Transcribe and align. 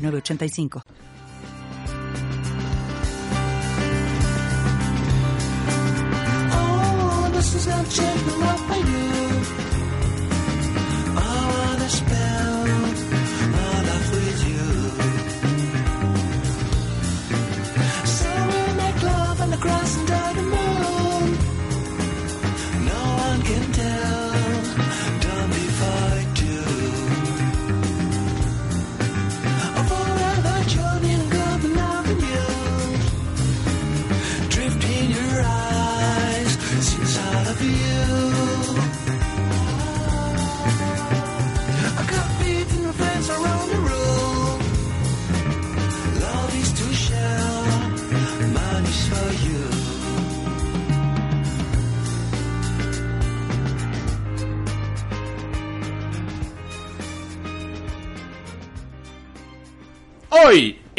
985. 0.00 0.82
Oh, 6.52 7.30
this 7.32 7.54
is. 7.54 7.66
So 18.04 18.28
we'll 18.28 18.74
make 18.76 19.02
love 19.02 19.40
on 19.40 19.50
the 19.50 20.42
moon. 20.42 20.59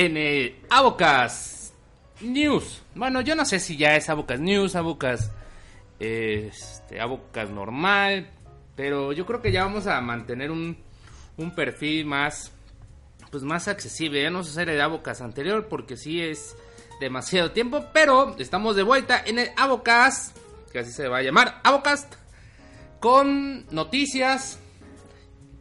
En 0.06 0.18
el 0.18 0.56
Abocas 0.70 1.74
News. 2.22 2.82
Bueno, 2.96 3.22
yo 3.22 3.36
no 3.36 3.46
sé 3.46 3.60
si 3.60 3.78
ya 3.78 3.96
es 3.96 4.10
Abocas 4.10 4.40
News, 4.40 4.76
Abocas 4.76 5.32
este, 6.00 7.00
Abocas 7.00 7.52
normal, 7.52 8.28
pero 8.76 9.14
yo 9.14 9.28
creo 9.28 9.42
que 9.42 9.52
ya 9.52 9.64
vamos 9.64 9.86
a 9.86 10.02
mantener 10.02 10.50
un, 10.50 10.76
un 11.38 11.54
perfil 11.54 12.06
más 12.06 12.52
pues 13.30 13.44
más 13.44 13.68
accesible. 13.68 14.24
Ya 14.24 14.32
no 14.32 14.44
se 14.44 14.50
hacer 14.50 14.70
el 14.70 14.82
Abocas 14.82 15.22
anterior 15.22 15.68
porque 15.70 15.96
sí 15.96 16.20
es 16.20 16.56
demasiado 17.00 17.52
tiempo, 17.52 17.86
pero 17.94 18.36
estamos 18.40 18.76
de 18.76 18.84
vuelta 18.84 19.22
en 19.24 19.38
el 19.38 19.52
Abocas, 19.56 20.34
que 20.72 20.80
así 20.80 20.92
se 20.92 21.08
va 21.08 21.20
a 21.20 21.24
llamar, 21.24 21.62
Abocast 21.64 22.16
con 23.00 23.66
noticias 23.72 24.60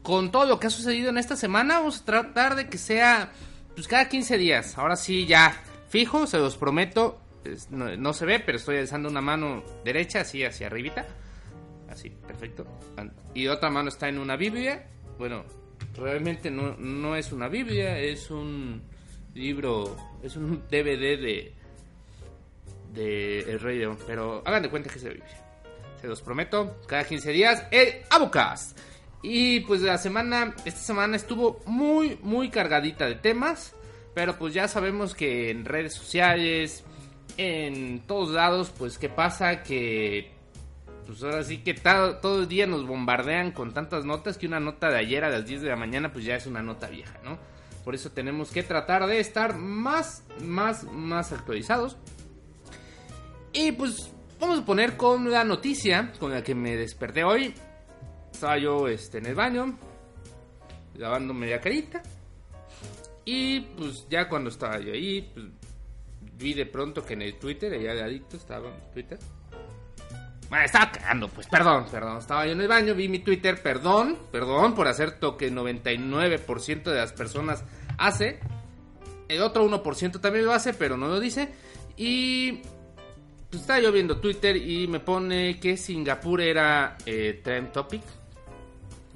con 0.03 0.31
todo 0.31 0.47
lo 0.47 0.59
que 0.59 0.67
ha 0.67 0.71
sucedido 0.71 1.11
en 1.11 1.19
esta 1.19 1.37
semana, 1.37 1.79
vamos 1.79 2.01
a 2.01 2.05
tratar 2.07 2.57
de 2.57 2.69
que 2.69 2.79
sea 2.79 3.33
pues 3.81 3.89
cada 3.89 4.11
15 4.11 4.37
días. 4.37 4.77
Ahora 4.77 4.95
sí, 4.95 5.25
ya 5.25 5.59
fijo, 5.89 6.27
se 6.27 6.37
los 6.37 6.59
prometo. 6.59 7.19
No 7.71 8.13
se 8.13 8.27
ve, 8.27 8.39
pero 8.39 8.59
estoy 8.59 8.77
alzando 8.77 9.09
una 9.09 9.23
mano 9.23 9.65
derecha, 9.83 10.21
así 10.21 10.45
hacia 10.45 10.67
arribita. 10.67 11.07
Así, 11.89 12.11
perfecto. 12.11 12.67
Y 13.33 13.47
otra 13.47 13.71
mano 13.71 13.89
está 13.89 14.11
en 14.11 14.19
una 14.19 14.37
Biblia. 14.37 14.87
Bueno, 15.17 15.47
realmente 15.97 16.51
no, 16.51 16.77
no 16.77 17.17
es 17.17 17.33
una 17.33 17.49
Biblia, 17.49 17.99
es 17.99 18.31
un 18.31 18.83
libro, 19.33 19.97
es 20.23 20.37
un 20.37 20.63
DVD 20.69 21.19
de, 21.19 21.55
de 22.93 23.41
El 23.51 23.61
Rey 23.61 23.79
León. 23.79 23.97
Pero 24.07 24.43
hagan 24.45 24.63
de 24.63 24.69
cuenta 24.69 24.91
que 24.91 24.99
es 24.99 25.05
la 25.05 25.11
Biblia. 25.11 25.45
Se 26.03 26.07
los 26.07 26.21
prometo, 26.21 26.83
cada 26.87 27.05
15 27.05 27.33
días, 27.33 27.67
el 27.71 28.03
Abocast. 28.11 28.79
Y 29.23 29.61
pues 29.61 29.83
la 29.83 29.99
semana, 29.99 30.55
esta 30.65 30.81
semana 30.81 31.17
estuvo 31.17 31.61
muy, 31.67 32.19
muy 32.23 32.49
cargadita 32.49 33.07
de 33.07 33.17
temas. 33.17 33.75
Pero 34.15 34.37
pues 34.39 34.55
ya 34.55 34.69
sabemos 34.69 35.15
que 35.15 35.51
en 35.51 35.65
redes 35.65 35.95
sociales, 35.95 36.85
en 37.37 38.01
todos 38.07 38.31
lados, 38.31 38.73
pues 38.77 38.99
qué 38.99 39.09
pasa 39.09 39.63
que... 39.63 40.33
Pues 41.07 41.23
ahora 41.25 41.43
sí 41.43 41.59
que 41.59 41.75
todo 41.75 42.43
el 42.43 42.49
día 42.49 42.67
nos 42.69 42.87
bombardean 42.87 43.51
con 43.51 43.73
tantas 43.73 44.05
notas 44.05 44.39
que 44.39 44.47
una 44.47 44.61
nota 44.61 44.91
de 44.91 44.99
ayer 44.99 45.25
a 45.25 45.29
las 45.29 45.45
10 45.45 45.63
de 45.63 45.69
la 45.69 45.75
mañana 45.75 46.13
pues 46.13 46.25
ya 46.25 46.37
es 46.37 46.47
una 46.47 46.63
nota 46.63 46.89
vieja, 46.89 47.19
¿no? 47.25 47.37
Por 47.85 47.97
eso 47.97 48.13
tenemos 48.13 48.53
que 48.53 48.63
tratar 48.63 49.07
de 49.07 49.19
estar 49.19 49.57
más, 49.57 50.23
más, 50.41 50.85
más 50.85 51.33
actualizados. 51.33 51.97
Y 53.53 53.73
pues 53.73 54.13
vamos 54.39 54.61
a 54.61 54.65
poner 54.65 54.97
con 54.97 55.29
la 55.31 55.43
noticia 55.43 56.13
con 56.21 56.31
la 56.31 56.45
que 56.45 56.55
me 56.55 56.77
desperté 56.77 57.25
hoy. 57.25 57.55
Estaba 58.33 58.59
yo 58.59 58.89
este, 58.89 59.19
en 59.19 59.27
el 59.27 59.35
baño, 59.35 59.79
lavándome 60.97 61.51
la 61.51 61.61
carita. 61.61 62.03
Y 63.25 63.61
pues 63.61 64.07
ya 64.09 64.29
cuando 64.29 64.51
estaba 64.51 64.79
yo 64.81 64.93
ahí, 64.93 65.31
pues, 65.35 65.47
vi 66.35 66.55
de 66.55 66.67
pronto 66.67 67.05
que 67.05 67.15
en 67.15 67.23
el 67.23 67.39
Twitter, 67.39 67.73
allá 67.73 67.95
de 67.95 68.03
adicto, 68.03 68.37
estaba 68.37 68.69
en 68.69 68.93
Twitter. 68.93 69.19
Bueno, 70.49 70.65
estaba 70.65 70.91
cagando, 70.91 71.29
pues 71.29 71.47
perdón, 71.47 71.87
perdón. 71.91 72.19
Estaba 72.19 72.45
yo 72.45 72.53
en 72.53 72.61
el 72.61 72.67
baño, 72.67 72.95
vi 72.95 73.09
mi 73.09 73.21
Twitter, 73.21 73.63
perdón, 73.63 74.19
perdón 74.33 74.75
por 74.75 74.89
hacer 74.89 75.17
lo 75.21 75.37
que 75.37 75.47
el 75.47 75.55
99% 75.55 76.83
de 76.83 76.97
las 76.97 77.13
personas 77.13 77.63
hace. 77.99 78.41
El 79.29 79.43
otro 79.43 79.65
1% 79.65 80.21
también 80.21 80.45
lo 80.45 80.53
hace, 80.53 80.75
pero 80.75 80.97
no 80.97 81.07
lo 81.07 81.21
dice. 81.21 81.51
Y 81.97 82.63
pues 83.49 83.63
estaba 83.63 83.79
yo 83.79 83.93
viendo 83.93 84.19
Twitter 84.19 84.57
y 84.57 84.89
me 84.89 84.99
pone 84.99 85.61
que 85.61 85.77
Singapur 85.77 86.41
era 86.41 86.97
eh, 87.07 87.41
trend 87.45 87.71
topic. 87.71 88.03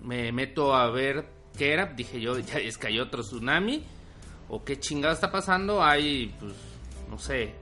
Me 0.04 0.30
meto 0.32 0.74
a 0.74 0.90
ver 0.90 1.26
qué 1.56 1.72
era. 1.72 1.86
Dije 1.86 2.20
yo, 2.20 2.38
ya 2.40 2.58
es 2.58 2.78
que 2.78 2.88
hay 2.88 3.00
otro 3.00 3.22
tsunami. 3.22 3.82
O 4.48 4.62
qué 4.62 4.78
chingado 4.78 5.14
está 5.14 5.32
pasando. 5.32 5.82
Hay, 5.82 6.34
pues, 6.38 6.52
no 7.10 7.18
sé. 7.18 7.54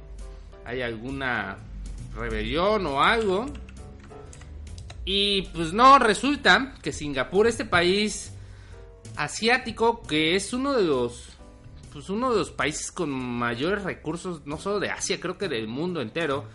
Hay 0.64 0.82
alguna 0.82 1.58
rebelión 2.14 2.86
o 2.86 3.02
algo. 3.02 3.46
Y 5.04 5.42
pues 5.54 5.72
no, 5.72 5.98
resulta 5.98 6.74
que 6.82 6.92
Singapur, 6.92 7.46
este 7.46 7.64
país 7.64 8.32
asiático, 9.16 10.02
que 10.02 10.36
es 10.36 10.52
uno 10.52 10.74
de 10.74 10.84
los 10.84 11.32
pues 11.92 12.08
uno 12.08 12.32
de 12.32 12.38
los 12.38 12.50
países 12.50 12.90
con 12.90 13.10
mayores 13.10 13.84
recursos, 13.84 14.46
no 14.46 14.56
solo 14.56 14.80
de 14.80 14.90
Asia, 14.90 15.20
creo 15.20 15.36
que 15.36 15.48
del 15.48 15.68
mundo 15.68 16.00
entero, 16.00 16.46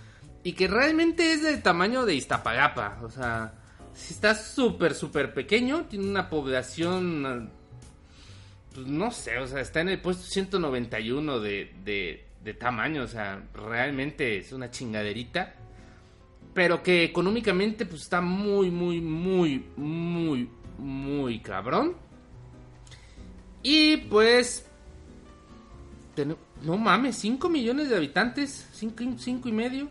y 0.43 0.53
que 0.53 0.67
realmente 0.67 1.31
es 1.31 1.43
del 1.43 1.61
tamaño 1.61 2.05
de 2.05 2.15
Iztapalapa, 2.15 2.99
o 3.03 3.09
sea, 3.11 3.53
está 4.09 4.35
súper, 4.35 4.93
súper 4.93 5.33
pequeño, 5.33 5.85
tiene 5.85 6.07
una 6.07 6.29
población, 6.29 7.49
pues 8.73 8.87
no 8.87 9.11
sé, 9.11 9.37
o 9.39 9.47
sea, 9.47 9.61
está 9.61 9.81
en 9.81 9.89
el 9.89 10.01
puesto 10.01 10.23
191 10.23 11.39
de, 11.39 11.73
de, 11.83 12.53
tamaño, 12.53 13.03
o 13.03 13.07
sea, 13.07 13.43
realmente 13.53 14.37
es 14.37 14.53
una 14.53 14.71
chingaderita, 14.71 15.53
pero 16.53 16.81
que 16.81 17.03
económicamente 17.03 17.85
pues 17.85 18.03
está 18.03 18.21
muy, 18.21 18.71
muy, 18.71 19.01
muy, 19.01 19.65
muy, 19.75 20.49
muy 20.77 21.39
cabrón. 21.39 21.95
Y 23.63 23.97
pues 23.97 24.65
No 26.63 26.77
mames, 26.77 27.17
5 27.17 27.49
millones 27.49 27.89
de 27.89 27.97
habitantes, 27.97 28.69
5 28.73 29.49
y 29.49 29.51
medio. 29.51 29.89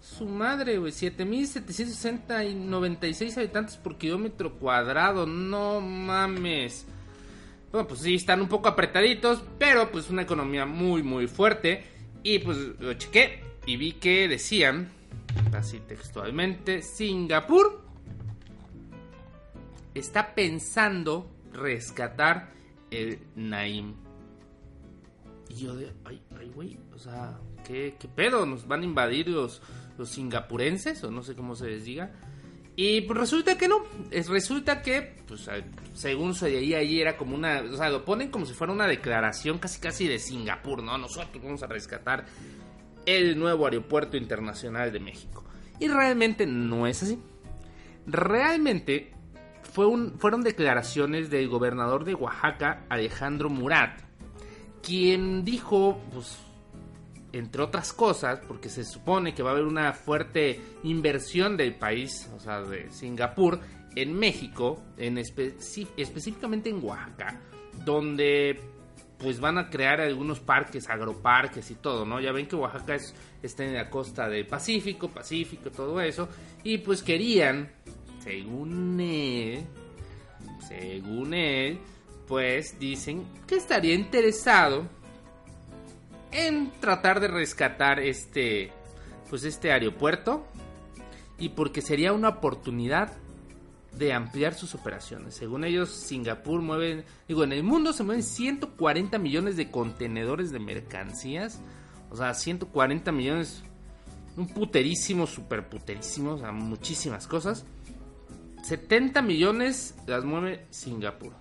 Su 0.00 0.24
madre, 0.24 0.78
güey, 0.78 0.92
7.760 0.92 2.50
y 2.50 2.54
96 2.54 3.36
habitantes 3.36 3.76
por 3.76 3.98
kilómetro 3.98 4.54
cuadrado, 4.54 5.26
no 5.26 5.80
mames. 5.80 6.86
Bueno, 7.70 7.86
pues 7.86 8.00
sí, 8.00 8.14
están 8.14 8.40
un 8.40 8.48
poco 8.48 8.68
apretaditos, 8.68 9.44
pero 9.58 9.90
pues 9.92 10.08
una 10.10 10.22
economía 10.22 10.64
muy, 10.64 11.02
muy 11.02 11.26
fuerte. 11.26 11.84
Y 12.22 12.38
pues 12.40 12.56
lo 12.78 12.94
chequé 12.94 13.42
y 13.66 13.76
vi 13.76 13.92
que 13.92 14.26
decían, 14.26 14.90
así 15.52 15.80
textualmente, 15.80 16.82
Singapur 16.82 17.82
está 19.94 20.34
pensando 20.34 21.30
rescatar 21.52 22.52
el 22.90 23.20
Naim. 23.36 23.94
Y 25.48 25.54
yo 25.54 25.76
de, 25.76 25.92
ay, 26.04 26.22
ay, 26.38 26.50
güey, 26.54 26.78
o 26.94 26.98
sea, 26.98 27.38
¿qué, 27.64 27.96
¿qué 27.98 28.08
pedo? 28.08 28.46
¿Nos 28.46 28.66
van 28.66 28.82
a 28.82 28.84
invadir 28.84 29.28
los, 29.28 29.60
los 30.00 30.10
singapurenses? 30.10 31.04
O 31.04 31.10
no 31.10 31.22
sé 31.22 31.34
cómo 31.34 31.54
se 31.54 31.68
les 31.68 31.84
diga. 31.84 32.10
Y 32.76 33.02
pues 33.02 33.18
resulta 33.18 33.58
que 33.58 33.68
no, 33.68 33.82
es, 34.10 34.28
resulta 34.28 34.80
que, 34.80 35.16
pues 35.28 35.48
según 35.94 36.34
se 36.34 36.50
veía 36.50 36.78
ahí 36.78 37.00
era 37.00 37.16
como 37.16 37.34
una, 37.34 37.60
o 37.60 37.76
sea, 37.76 37.90
lo 37.90 38.04
ponen 38.04 38.30
como 38.30 38.46
si 38.46 38.54
fuera 38.54 38.72
una 38.72 38.86
declaración 38.86 39.58
casi 39.58 39.80
casi 39.80 40.08
de 40.08 40.18
Singapur, 40.18 40.82
¿no? 40.82 40.96
Nosotros 40.96 41.42
vamos 41.42 41.62
a 41.62 41.66
rescatar 41.66 42.24
el 43.04 43.38
nuevo 43.38 43.66
aeropuerto 43.66 44.16
internacional 44.16 44.92
de 44.92 45.00
México. 45.00 45.44
Y 45.78 45.88
realmente 45.88 46.46
no 46.46 46.86
es 46.86 47.02
así. 47.02 47.18
Realmente 48.06 49.12
fue 49.72 49.86
un, 49.86 50.18
fueron 50.18 50.42
declaraciones 50.42 51.28
del 51.28 51.48
gobernador 51.48 52.04
de 52.04 52.14
Oaxaca, 52.14 52.84
Alejandro 52.88 53.50
Murat, 53.50 54.00
quien 54.82 55.44
dijo, 55.44 56.00
pues, 56.12 56.38
entre 57.32 57.62
otras 57.62 57.92
cosas, 57.92 58.40
porque 58.46 58.68
se 58.68 58.84
supone 58.84 59.34
que 59.34 59.42
va 59.42 59.50
a 59.50 59.52
haber 59.52 59.64
una 59.64 59.92
fuerte 59.92 60.60
inversión 60.82 61.56
del 61.56 61.74
país, 61.74 62.30
o 62.34 62.40
sea, 62.40 62.62
de 62.62 62.90
Singapur, 62.90 63.60
en 63.96 64.14
México, 64.14 64.82
en 64.96 65.18
específicamente 65.18 66.70
en 66.70 66.82
Oaxaca, 66.84 67.40
donde 67.84 68.60
pues 69.18 69.38
van 69.38 69.58
a 69.58 69.68
crear 69.68 70.00
algunos 70.00 70.40
parques, 70.40 70.88
agroparques 70.88 71.70
y 71.70 71.74
todo, 71.74 72.06
¿no? 72.06 72.20
Ya 72.20 72.32
ven 72.32 72.46
que 72.46 72.56
Oaxaca 72.56 72.94
es, 72.94 73.14
está 73.42 73.64
en 73.64 73.74
la 73.74 73.90
costa 73.90 74.28
del 74.28 74.46
Pacífico, 74.46 75.08
Pacífico, 75.08 75.70
todo 75.70 76.00
eso, 76.00 76.28
y 76.64 76.78
pues 76.78 77.02
querían, 77.02 77.70
según 78.22 78.98
él, 78.98 79.66
según 80.66 81.34
él, 81.34 81.78
pues 82.26 82.78
dicen 82.78 83.26
que 83.46 83.56
estaría 83.56 83.94
interesado 83.94 84.88
en 86.32 86.70
tratar 86.80 87.20
de 87.20 87.28
rescatar 87.28 88.00
este 88.00 88.72
pues 89.28 89.44
este 89.44 89.70
aeropuerto 89.72 90.44
y 91.38 91.50
porque 91.50 91.82
sería 91.82 92.12
una 92.12 92.28
oportunidad 92.28 93.12
de 93.96 94.12
ampliar 94.12 94.54
sus 94.54 94.74
operaciones. 94.74 95.34
Según 95.34 95.64
ellos, 95.64 95.90
Singapur 95.90 96.60
mueve, 96.60 97.04
digo, 97.28 97.44
en 97.44 97.52
el 97.52 97.62
mundo 97.62 97.92
se 97.92 98.02
mueven 98.02 98.22
140 98.22 99.18
millones 99.18 99.56
de 99.56 99.70
contenedores 99.70 100.50
de 100.52 100.58
mercancías. 100.58 101.60
O 102.10 102.16
sea, 102.16 102.34
140 102.34 103.12
millones, 103.12 103.62
un 104.36 104.48
puterísimo, 104.48 105.26
super 105.26 105.68
puterísimo, 105.68 106.32
o 106.32 106.38
sea, 106.38 106.52
muchísimas 106.52 107.26
cosas. 107.26 107.64
70 108.62 109.22
millones 109.22 109.94
las 110.06 110.24
mueve 110.24 110.66
Singapur. 110.70 111.32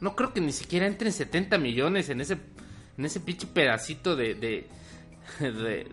No 0.00 0.14
creo 0.14 0.32
que 0.32 0.40
ni 0.40 0.52
siquiera 0.52 0.86
entren 0.86 1.12
70 1.12 1.58
millones 1.58 2.08
en 2.08 2.20
ese 2.20 2.38
en 2.96 3.04
ese 3.04 3.20
pinche 3.20 3.46
pedacito 3.46 4.16
de, 4.16 4.34
de, 5.40 5.88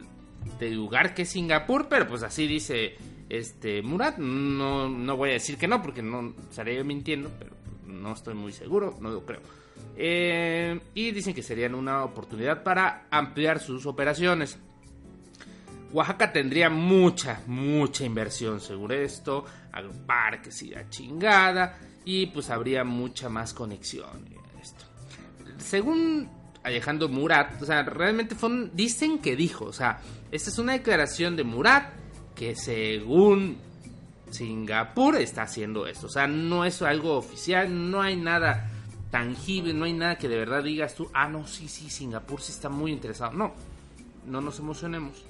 de, 0.59 0.69
lugar 0.71 1.13
que 1.13 1.23
es 1.23 1.29
Singapur, 1.29 1.87
pero 1.89 2.07
pues 2.07 2.23
así 2.23 2.47
dice 2.47 2.95
este 3.29 3.81
Murat. 3.81 4.17
No, 4.17 4.89
no 4.89 5.17
voy 5.17 5.31
a 5.31 5.33
decir 5.33 5.57
que 5.57 5.67
no, 5.67 5.81
porque 5.81 6.01
no 6.01 6.33
estaría 6.49 6.75
yo 6.75 6.85
mintiendo, 6.85 7.31
pero 7.37 7.51
no 7.85 8.13
estoy 8.13 8.33
muy 8.33 8.53
seguro, 8.53 8.97
no 8.99 9.09
lo 9.09 9.25
creo. 9.25 9.41
Eh, 9.95 10.79
y 10.95 11.11
dicen 11.11 11.33
que 11.33 11.43
serían 11.43 11.75
una 11.75 12.03
oportunidad 12.03 12.63
para 12.63 13.07
ampliar 13.11 13.59
sus 13.59 13.85
operaciones. 13.85 14.57
Oaxaca 15.91 16.31
tendría 16.33 16.71
mucha, 16.71 17.43
mucha 17.45 18.03
inversión 18.03 18.59
seguro 18.59 18.95
esto, 18.95 19.45
agroparques 19.71 20.63
y 20.63 20.69
la 20.69 20.89
chingada, 20.89 21.77
y 22.03 22.25
pues 22.27 22.49
habría 22.49 22.83
mucha 22.83 23.29
más 23.29 23.53
conexión. 23.53 24.25
Según 25.59 26.27
Alejandro 26.63 27.09
Murat, 27.09 27.61
o 27.61 27.65
sea, 27.65 27.83
realmente 27.83 28.35
fue 28.35 28.69
dicen 28.73 29.19
que 29.19 29.35
dijo, 29.35 29.65
o 29.65 29.73
sea, 29.73 29.99
esta 30.31 30.49
es 30.49 30.57
una 30.57 30.73
declaración 30.73 31.35
de 31.35 31.43
Murat 31.43 31.93
que 32.35 32.55
según 32.55 33.57
Singapur 34.31 35.17
está 35.17 35.43
haciendo 35.43 35.85
esto, 35.85 36.07
o 36.07 36.09
sea, 36.09 36.27
no 36.27 36.65
es 36.65 36.81
algo 36.81 37.17
oficial, 37.17 37.91
no 37.91 38.01
hay 38.01 38.15
nada 38.15 38.69
tangible, 39.11 39.73
no 39.73 39.85
hay 39.85 39.93
nada 39.93 40.17
que 40.17 40.27
de 40.27 40.37
verdad 40.37 40.63
digas 40.63 40.95
tú, 40.95 41.07
ah, 41.13 41.27
no, 41.27 41.45
sí, 41.45 41.67
sí, 41.67 41.89
Singapur 41.89 42.41
sí 42.41 42.51
está 42.51 42.67
muy 42.67 42.91
interesado. 42.91 43.31
No, 43.31 43.53
no 44.25 44.41
nos 44.41 44.57
emocionemos. 44.57 45.23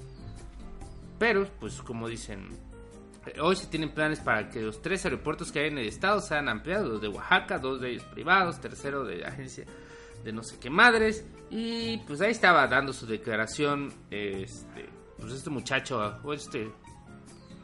Pero, 1.18 1.46
pues 1.60 1.82
como 1.82 2.08
dicen, 2.08 2.48
hoy 3.42 3.56
se 3.56 3.66
tienen 3.66 3.90
planes 3.90 4.20
para 4.20 4.48
que 4.48 4.62
los 4.62 4.80
tres 4.80 5.04
aeropuertos 5.04 5.52
que 5.52 5.60
hay 5.60 5.68
en 5.68 5.76
el 5.76 5.86
estado 5.86 6.22
sean 6.22 6.48
ampliados, 6.48 6.88
los 6.88 7.02
de 7.02 7.08
Oaxaca, 7.08 7.58
dos 7.58 7.78
de 7.82 7.90
ellos 7.90 8.04
privados, 8.04 8.58
tercero 8.58 9.04
de 9.04 9.26
agencia 9.26 9.66
de 10.24 10.32
no 10.32 10.42
sé 10.42 10.58
qué 10.58 10.70
madres. 10.70 11.24
Y 11.50 11.98
pues 11.98 12.20
ahí 12.20 12.32
estaba 12.32 12.66
dando 12.66 12.92
su 12.92 13.06
declaración, 13.06 13.92
este, 14.10 14.88
pues 15.20 15.32
este 15.32 15.50
muchacho, 15.50 16.18
o 16.24 16.32
este 16.32 16.72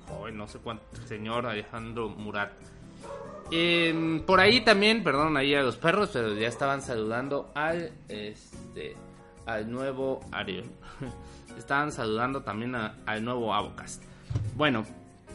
joven, 0.06 0.36
no 0.36 0.46
sé 0.46 0.58
cuánto, 0.58 0.84
señor 1.06 1.46
Alejandro 1.46 2.08
Murat. 2.10 2.52
Em, 3.50 4.20
por 4.20 4.38
ahí 4.38 4.60
también, 4.60 5.02
perdón, 5.02 5.36
ahí 5.36 5.54
a 5.54 5.62
los 5.62 5.76
perros, 5.76 6.10
pero 6.12 6.34
ya 6.34 6.46
estaban 6.46 6.82
saludando 6.82 7.50
al 7.54 7.92
este 8.08 8.96
al 9.46 9.70
nuevo 9.70 10.20
Ariel. 10.30 10.70
estaban 11.58 11.90
saludando 11.90 12.42
también 12.42 12.76
a- 12.76 12.96
al 13.06 13.24
nuevo 13.24 13.52
Avocast. 13.52 14.02
Bueno, 14.54 14.84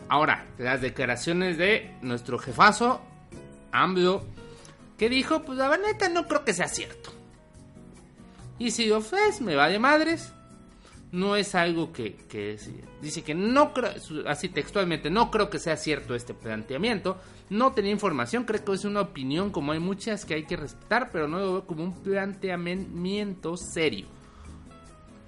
ahora, 0.08 0.46
las 0.58 0.80
declaraciones 0.82 1.58
de 1.58 1.98
nuestro 2.02 2.38
jefazo, 2.40 3.02
AMLO, 3.74 4.24
que 4.98 5.10
dijo, 5.10 5.42
pues 5.44 5.58
la 5.58 5.76
neta 5.76 6.08
no 6.08 6.26
creo 6.26 6.46
que 6.46 6.54
sea 6.54 6.70
cierto. 6.70 7.12
Y 8.58 8.72
si 8.72 8.92
es, 8.92 9.42
me 9.42 9.56
vale 9.56 9.80
madres. 9.80 10.32
No 11.12 11.36
es 11.36 11.56
algo 11.56 11.94
que, 11.94 12.16
que 12.28 12.58
dice 13.02 13.24
que 13.24 13.34
no 13.34 13.74
creo, 13.74 13.92
así 14.28 14.50
textualmente, 14.50 15.10
no 15.10 15.32
creo 15.32 15.50
que 15.50 15.60
sea 15.60 15.78
cierto 15.78 16.14
este 16.14 16.34
planteamiento. 16.34 17.18
No 17.50 17.72
tenía 17.72 17.92
información, 17.92 18.44
creo 18.44 18.66
que 18.66 18.74
es 18.74 18.84
una 18.84 19.02
opinión 19.02 19.52
como 19.52 19.72
hay 19.72 19.80
muchas 19.80 20.26
que 20.26 20.34
hay 20.34 20.44
que 20.44 20.58
respetar, 20.58 21.12
pero 21.12 21.28
no 21.28 21.40
lo 21.40 21.54
veo 21.54 21.68
como 21.68 21.84
un 21.84 22.04
planteamiento 22.04 23.56
serio. 23.56 24.08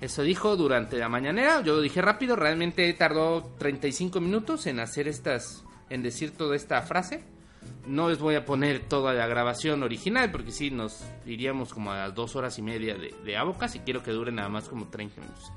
Eso 0.01 0.21
dijo 0.23 0.55
durante 0.57 0.97
la 0.97 1.09
mañanera, 1.09 1.61
yo 1.61 1.75
lo 1.75 1.81
dije 1.81 2.01
rápido, 2.01 2.35
realmente 2.35 2.91
tardó 2.93 3.55
35 3.57 4.19
minutos 4.19 4.67
en 4.67 4.79
hacer 4.79 5.07
estas, 5.07 5.63
en 5.89 6.03
decir 6.03 6.31
toda 6.31 6.55
esta 6.55 6.81
frase. 6.81 7.23
No 7.85 8.09
les 8.09 8.19
voy 8.19 8.35
a 8.35 8.45
poner 8.45 8.81
toda 8.81 9.13
la 9.13 9.27
grabación 9.27 9.83
original 9.83 10.31
porque 10.31 10.51
si 10.51 10.71
nos 10.71 11.03
iríamos 11.25 11.73
como 11.73 11.91
a 11.91 11.97
las 11.97 12.15
dos 12.15 12.35
horas 12.35 12.57
y 12.59 12.61
media 12.61 12.95
de, 12.95 13.13
de 13.23 13.37
Abocas 13.37 13.75
y 13.75 13.79
quiero 13.79 14.03
que 14.03 14.11
dure 14.11 14.31
nada 14.31 14.49
más 14.49 14.67
como 14.67 14.87
30 14.87 15.21
minutos. 15.21 15.51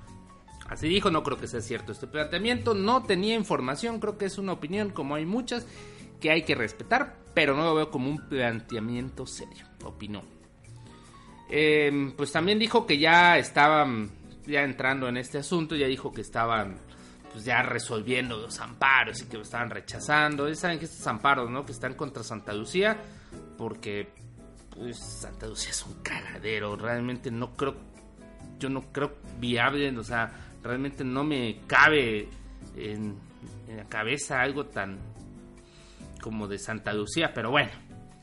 Así 0.68 0.88
dijo, 0.88 1.10
no 1.10 1.24
creo 1.24 1.36
que 1.36 1.48
sea 1.48 1.60
cierto 1.60 1.90
este 1.90 2.06
planteamiento, 2.06 2.74
no 2.74 3.02
tenía 3.02 3.34
información, 3.34 3.98
creo 3.98 4.16
que 4.16 4.26
es 4.26 4.38
una 4.38 4.52
opinión 4.52 4.90
como 4.90 5.16
hay 5.16 5.26
muchas 5.26 5.66
que 6.20 6.30
hay 6.30 6.42
que 6.42 6.54
respetar, 6.54 7.16
pero 7.34 7.56
no 7.56 7.64
lo 7.64 7.74
veo 7.74 7.90
como 7.90 8.08
un 8.08 8.28
planteamiento 8.28 9.26
serio, 9.26 9.66
opinó. 9.84 10.22
Eh, 11.48 12.12
pues 12.16 12.30
también 12.30 12.60
dijo 12.60 12.86
que 12.86 12.98
ya 12.98 13.36
estaban 13.38 14.10
ya 14.46 14.62
entrando 14.62 15.08
en 15.08 15.16
este 15.16 15.38
asunto, 15.38 15.74
ya 15.74 15.86
dijo 15.86 16.12
que 16.12 16.20
estaban 16.20 16.76
pues 17.32 17.44
ya 17.44 17.62
resolviendo 17.62 18.36
los 18.36 18.58
amparos 18.60 19.22
y 19.22 19.26
que 19.26 19.36
lo 19.36 19.42
estaban 19.42 19.70
rechazando. 19.70 20.52
Saben 20.54 20.78
que 20.78 20.86
estos 20.86 21.06
amparos, 21.06 21.50
¿no? 21.50 21.64
Que 21.64 21.72
están 21.72 21.94
contra 21.94 22.22
Santa 22.22 22.52
Lucía, 22.52 22.96
porque 23.56 24.12
pues 24.70 24.98
Santa 24.98 25.46
Lucía 25.46 25.70
es 25.70 25.84
un 25.84 25.94
cagadero, 26.02 26.76
realmente 26.76 27.30
no 27.30 27.54
creo, 27.56 27.74
yo 28.58 28.70
no 28.70 28.92
creo 28.92 29.12
viable, 29.38 29.96
o 29.96 30.04
sea, 30.04 30.32
realmente 30.62 31.04
no 31.04 31.24
me 31.24 31.60
cabe 31.66 32.28
en, 32.76 33.18
en 33.68 33.76
la 33.76 33.84
cabeza 33.84 34.40
algo 34.40 34.66
tan 34.66 34.98
como 36.22 36.46
de 36.46 36.58
Santa 36.58 36.92
Lucía, 36.92 37.32
pero 37.34 37.50
bueno, 37.50 37.70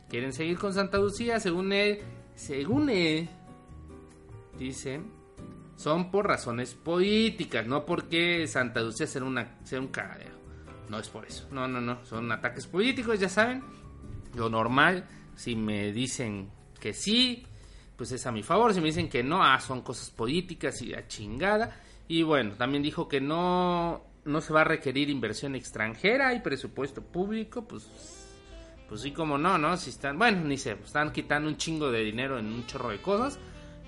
quieren 0.09 0.33
seguir 0.33 0.57
con 0.57 0.73
Santa 0.73 0.97
Lucía, 0.97 1.39
según 1.39 1.73
él, 1.73 1.99
según 2.35 2.89
él, 2.89 3.29
dice, 4.57 5.01
son 5.77 6.11
por 6.11 6.27
razones 6.27 6.73
políticas, 6.73 7.65
no 7.65 7.85
porque 7.85 8.45
Santa 8.47 8.81
Lucía 8.81 9.07
sea, 9.07 9.23
una, 9.23 9.55
sea 9.63 9.79
un 9.79 9.87
cagadero. 9.87 10.35
No 10.89 10.99
es 10.99 11.07
por 11.07 11.25
eso, 11.25 11.47
no, 11.51 11.67
no, 11.67 11.79
no, 11.79 12.03
son 12.05 12.31
ataques 12.31 12.67
políticos, 12.67 13.19
ya 13.19 13.29
saben, 13.29 13.63
lo 14.35 14.49
normal, 14.49 15.05
si 15.35 15.55
me 15.55 15.93
dicen 15.93 16.49
que 16.79 16.93
sí, 16.93 17.45
pues 17.95 18.11
es 18.11 18.25
a 18.25 18.31
mi 18.31 18.43
favor, 18.43 18.73
si 18.73 18.81
me 18.81 18.87
dicen 18.87 19.09
que 19.09 19.23
no, 19.23 19.43
ah, 19.43 19.59
son 19.59 19.81
cosas 19.81 20.09
políticas 20.11 20.81
y 20.81 20.87
la 20.87 21.07
chingada. 21.07 21.81
Y 22.07 22.23
bueno, 22.23 22.53
también 22.53 22.83
dijo 22.83 23.07
que 23.07 23.19
no, 23.19 24.03
no 24.23 24.41
se 24.41 24.53
va 24.53 24.61
a 24.61 24.65
requerir 24.65 25.09
inversión 25.09 25.55
extranjera 25.55 26.33
y 26.33 26.39
presupuesto 26.39 27.01
público, 27.01 27.67
pues 27.67 27.89
pues 28.87 29.01
sí 29.01 29.11
como 29.11 29.37
no, 29.37 29.57
¿no? 29.57 29.75
Si 29.75 29.89
están, 29.89 30.17
bueno, 30.17 30.43
ni 30.45 30.57
sé, 30.57 30.71
están 30.71 31.11
quitando 31.11 31.49
un 31.49 31.57
chingo 31.57 31.91
de 31.91 32.03
dinero 32.03 32.39
en 32.39 32.45
un 32.45 32.65
chorro 32.65 32.89
de 32.89 33.01
cosas, 33.01 33.37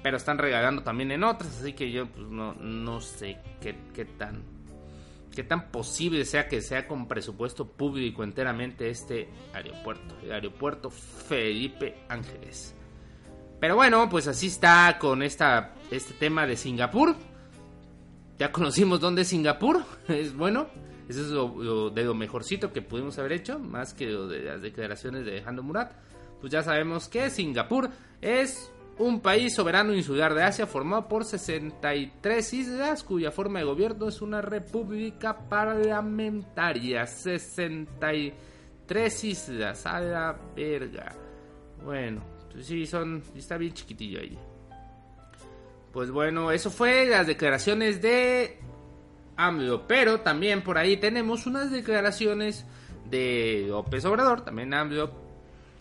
pero 0.04 0.18
están 0.18 0.38
regalando 0.38 0.84
también 0.84 1.12
en 1.12 1.24
otras, 1.24 1.60
así 1.60 1.74
que 1.74 1.92
yo 1.92 2.08
pues 2.08 2.28
no, 2.28 2.54
no 2.54 3.02
sé 3.02 3.38
qué, 3.62 3.76
qué 3.94 4.06
tan 4.06 4.44
qué 5.36 5.44
tan 5.44 5.72
posible 5.72 6.26
sea 6.26 6.48
que 6.48 6.62
sea 6.62 6.88
con 6.88 7.08
presupuesto 7.08 7.68
público 7.68 8.24
enteramente 8.24 8.90
este 8.90 9.30
aeropuerto, 9.54 10.16
el 10.24 10.32
aeropuerto 10.32 10.90
Felipe 10.90 12.04
Ángeles. 12.10 12.76
Pero 13.60 13.76
bueno, 13.76 14.10
pues 14.10 14.28
así 14.28 14.48
está 14.48 14.98
con 15.00 15.22
esta 15.22 15.76
este 15.92 16.14
tema 16.14 16.48
de 16.48 16.56
Singapur. 16.56 17.16
Ya 18.38 18.52
conocimos 18.52 19.00
dónde 19.02 19.24
es 19.24 19.28
Singapur, 19.28 19.84
es 20.08 20.36
bueno, 20.36 20.68
Eso 21.10 21.22
es 21.22 21.28
lo, 21.28 21.90
de 21.90 22.04
lo 22.04 22.14
mejorcito 22.14 22.72
que 22.72 22.82
pudimos 22.82 23.18
haber 23.20 23.34
hecho, 23.34 23.60
más 23.60 23.94
que 23.94 24.08
lo 24.08 24.28
de 24.28 24.44
las 24.44 24.62
declaraciones 24.62 25.26
de 25.26 25.32
Alejandro 25.32 25.64
Murat. 25.64 25.92
Pues 26.40 26.52
ya 26.52 26.64
sabemos 26.64 27.10
que 27.10 27.30
Singapur 27.30 27.90
es 28.22 28.72
un 29.00 29.22
país 29.22 29.56
soberano 29.56 29.94
insular 29.94 30.34
de 30.34 30.44
Asia 30.44 30.68
formado 30.68 31.08
por 31.08 31.24
63 31.24 32.54
islas 32.54 33.02
cuya 33.04 33.32
forma 33.32 33.60
de 33.60 33.66
gobierno 33.66 34.10
es 34.10 34.22
una 34.22 34.42
república 34.42 35.38
parlamentaria. 35.50 37.08
63 37.08 39.24
islas, 39.24 39.86
a 39.86 40.02
la 40.02 40.38
verga. 40.54 41.16
Bueno, 41.84 42.22
pues 42.52 42.68
sí, 42.68 42.86
son, 42.86 43.24
está 43.36 43.58
bien 43.58 43.74
chiquitillo 43.74 44.20
ahí. 44.20 44.38
Pues 45.94 46.12
bueno, 46.12 46.52
eso 46.52 46.70
fue 46.70 47.06
las 47.06 47.26
declaraciones 47.26 48.02
de 48.02 48.60
AMLO. 49.38 49.88
Pero 49.88 50.20
también 50.20 50.62
por 50.62 50.78
ahí 50.78 50.98
tenemos 50.98 51.48
unas 51.48 51.72
declaraciones 51.72 52.66
de 53.10 53.64
López 53.70 54.04
Obrador, 54.04 54.42
también 54.42 54.74
AMLO, 54.74 55.10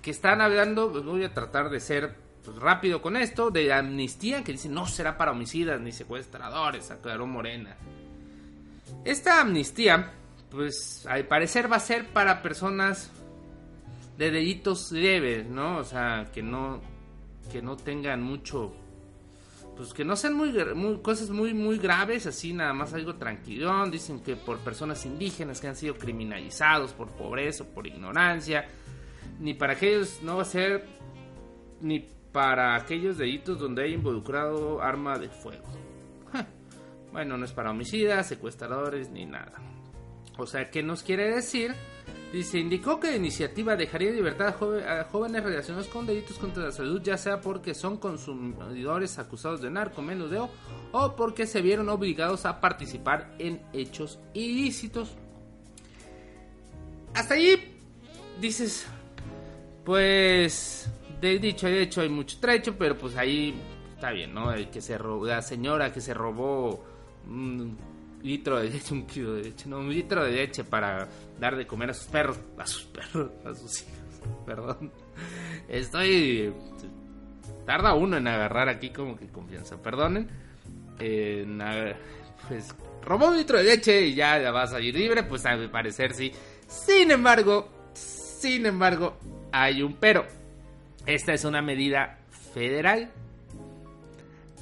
que 0.00 0.12
están 0.12 0.40
hablando, 0.40 0.92
pues 0.92 1.04
voy 1.04 1.24
a 1.24 1.34
tratar 1.34 1.68
de 1.68 1.80
ser 1.80 2.27
rápido 2.56 3.02
con 3.02 3.16
esto, 3.16 3.50
de 3.50 3.72
amnistía, 3.72 4.42
que 4.44 4.52
dice 4.52 4.68
no 4.68 4.86
será 4.86 5.16
para 5.16 5.32
homicidas 5.32 5.80
ni 5.80 5.92
secuestradores, 5.92 6.90
aclaró 6.90 7.26
Morena. 7.26 7.76
Esta 9.04 9.40
amnistía, 9.40 10.12
pues 10.50 11.06
al 11.06 11.26
parecer 11.26 11.70
va 11.70 11.76
a 11.76 11.80
ser 11.80 12.06
para 12.08 12.42
personas 12.42 13.10
de 14.16 14.30
delitos 14.30 14.90
leves, 14.92 15.46
¿no? 15.48 15.78
O 15.78 15.84
sea, 15.84 16.28
que 16.32 16.42
no, 16.42 16.80
que 17.52 17.62
no 17.62 17.76
tengan 17.76 18.22
mucho 18.22 18.74
pues 19.76 19.94
que 19.94 20.04
no 20.04 20.16
sean 20.16 20.34
muy- 20.34 20.52
cosas 21.02 21.30
muy 21.30 21.54
muy 21.54 21.78
graves, 21.78 22.26
así 22.26 22.52
nada 22.52 22.72
más 22.72 22.94
algo 22.94 23.14
tranquilón. 23.14 23.92
Dicen 23.92 24.18
que 24.24 24.34
por 24.34 24.58
personas 24.58 25.06
indígenas 25.06 25.60
que 25.60 25.68
han 25.68 25.76
sido 25.76 25.94
criminalizados 25.96 26.92
por 26.92 27.06
pobreza 27.10 27.62
o 27.62 27.66
por 27.68 27.86
ignorancia, 27.86 28.66
ni 29.38 29.54
para 29.54 29.74
aquellos 29.74 30.20
no 30.24 30.34
va 30.34 30.42
a 30.42 30.46
ser 30.46 30.84
ni 31.80 32.04
para 32.38 32.76
aquellos 32.76 33.18
delitos 33.18 33.58
donde 33.58 33.82
haya 33.82 33.94
involucrado 33.94 34.80
arma 34.80 35.18
de 35.18 35.28
fuego. 35.28 35.66
Bueno, 37.10 37.36
no 37.36 37.44
es 37.44 37.50
para 37.50 37.72
homicidas, 37.72 38.28
secuestradores 38.28 39.10
ni 39.10 39.26
nada. 39.26 39.54
O 40.36 40.46
sea, 40.46 40.70
¿qué 40.70 40.80
nos 40.80 41.02
quiere 41.02 41.34
decir? 41.34 41.74
Dice, 42.32 42.60
indicó 42.60 43.00
que 43.00 43.10
la 43.10 43.16
iniciativa 43.16 43.74
dejaría 43.74 44.12
libertad 44.12 44.54
a 44.86 45.04
jóvenes 45.10 45.42
relacionados 45.42 45.88
con 45.88 46.06
delitos 46.06 46.38
contra 46.38 46.62
la 46.62 46.70
salud, 46.70 47.02
ya 47.02 47.18
sea 47.18 47.40
porque 47.40 47.74
son 47.74 47.96
consumidores 47.96 49.18
acusados 49.18 49.60
de 49.60 49.70
narcomenudeo 49.70 50.48
o 50.92 51.16
porque 51.16 51.44
se 51.44 51.60
vieron 51.60 51.88
obligados 51.88 52.46
a 52.46 52.60
participar 52.60 53.34
en 53.40 53.60
hechos 53.72 54.20
ilícitos. 54.32 55.10
Hasta 57.14 57.34
ahí 57.34 57.80
dices, 58.40 58.86
pues, 59.84 60.88
de 61.20 61.38
dicho 61.38 61.68
y 61.68 61.78
hecho 61.78 62.00
hay 62.00 62.08
mucho 62.08 62.38
trecho, 62.40 62.76
pero 62.78 62.96
pues 62.96 63.16
ahí 63.16 63.54
está 63.94 64.10
bien, 64.12 64.32
¿no? 64.34 64.52
El 64.52 64.70
que 64.70 64.80
se 64.80 64.96
robó, 64.98 65.26
la 65.26 65.42
señora 65.42 65.92
que 65.92 66.00
se 66.00 66.14
robó 66.14 66.84
un 67.26 67.76
litro 68.22 68.58
de 68.58 68.70
leche, 68.70 68.94
un 68.94 69.06
kilo 69.06 69.34
de 69.34 69.42
leche, 69.44 69.68
no, 69.68 69.78
un 69.78 69.90
litro 69.90 70.24
de 70.24 70.32
leche 70.32 70.64
para 70.64 71.08
dar 71.38 71.56
de 71.56 71.66
comer 71.66 71.90
a 71.90 71.94
sus 71.94 72.06
perros, 72.06 72.38
a 72.58 72.66
sus 72.66 72.84
perros, 72.84 73.30
a 73.44 73.54
sus 73.54 73.82
hijos, 73.82 73.92
perdón. 74.46 74.92
Estoy... 75.68 76.52
Tarda 77.66 77.92
uno 77.94 78.16
en 78.16 78.26
agarrar 78.26 78.68
aquí 78.70 78.90
como 78.90 79.14
que 79.16 79.26
confianza, 79.28 79.76
perdonen. 79.82 80.28
En, 80.98 81.60
a- 81.60 81.94
pues 82.48 82.74
robó 83.02 83.28
un 83.28 83.36
litro 83.36 83.58
de 83.58 83.64
leche 83.64 84.06
y 84.06 84.14
ya 84.14 84.38
la 84.38 84.50
va 84.52 84.62
a 84.62 84.66
salir 84.66 84.94
libre, 84.94 85.22
pues 85.24 85.44
al 85.44 85.70
parecer 85.70 86.14
sí. 86.14 86.32
Sin 86.66 87.10
embargo, 87.10 87.68
sin 87.92 88.64
embargo, 88.64 89.18
hay 89.52 89.82
un 89.82 89.94
pero. 89.96 90.24
Esta 91.08 91.32
es 91.32 91.46
una 91.46 91.62
medida 91.62 92.18
federal. 92.52 93.10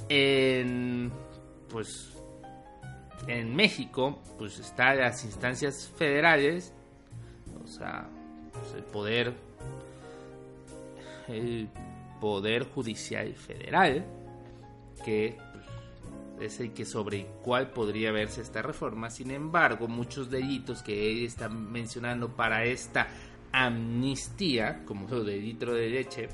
En 0.07 1.11
pues 1.67 2.13
en 3.27 3.53
México, 3.53 4.21
pues 4.37 4.57
están 4.57 4.99
las 4.99 5.25
instancias 5.25 5.91
federales, 5.97 6.73
o 7.61 7.67
sea, 7.67 8.07
pues, 8.53 8.75
el 8.75 8.83
poder 8.83 9.33
el 11.27 11.67
poder 12.21 12.63
judicial 12.63 13.33
federal 13.33 14.05
que 15.03 15.37
pues, 16.37 16.53
es 16.53 16.61
el 16.61 16.71
que 16.71 16.85
sobre 16.85 17.19
el 17.19 17.25
cual 17.43 17.71
podría 17.71 18.13
verse 18.13 18.39
esta 18.39 18.61
reforma. 18.61 19.09
Sin 19.09 19.31
embargo, 19.31 19.89
muchos 19.89 20.31
delitos 20.31 20.81
que 20.81 21.11
él 21.11 21.25
está 21.25 21.49
mencionando 21.49 22.29
para 22.29 22.63
esta 22.63 23.09
amnistía, 23.51 24.83
como 24.85 25.07
lo 25.07 25.23
de 25.23 25.37
litro 25.37 25.73
de 25.73 25.89
leche, 25.89 26.29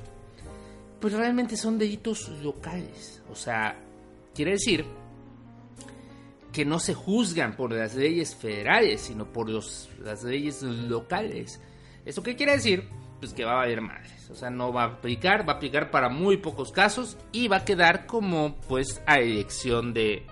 pues 1.00 1.13
realmente 1.13 1.58
son 1.58 1.77
delitos 1.77 2.29
locales. 2.41 3.22
O 3.29 3.36
sea, 3.36 3.77
quiere 4.34 4.51
decir 4.51 4.86
que 6.51 6.63
no 6.63 6.79
se 6.79 6.93
juzgan 6.93 7.55
por 7.55 7.74
las 7.74 7.96
leyes 7.96 8.36
federales, 8.36 9.01
sino 9.01 9.25
por 9.25 9.50
los, 9.50 9.89
las 10.00 10.24
leyes 10.24 10.62
locales. 10.62 11.60
¿Eso 12.05 12.22
qué 12.22 12.36
quiere 12.36 12.53
decir? 12.53 12.88
Pues 13.20 13.34
que 13.34 13.43
va 13.43 13.53
a 13.53 13.55
valer 13.55 13.82
madres. 13.82 14.29
O 14.29 14.36
sea, 14.36 14.50
no 14.50 14.72
va 14.72 14.84
a 14.84 14.88
aplicar, 14.88 15.48
va 15.48 15.53
a 15.53 15.55
aplicar 15.58 15.91
para 15.91 16.10
muy 16.10 16.38
pocos 16.38 16.72
casos 16.72 17.17
y 17.32 17.48
va 17.48 17.58
a 17.58 17.65
quedar 17.65 18.05
como 18.05 18.55
pues 18.67 19.01
a 19.05 19.20
elección 19.20 19.93
de 19.93 20.25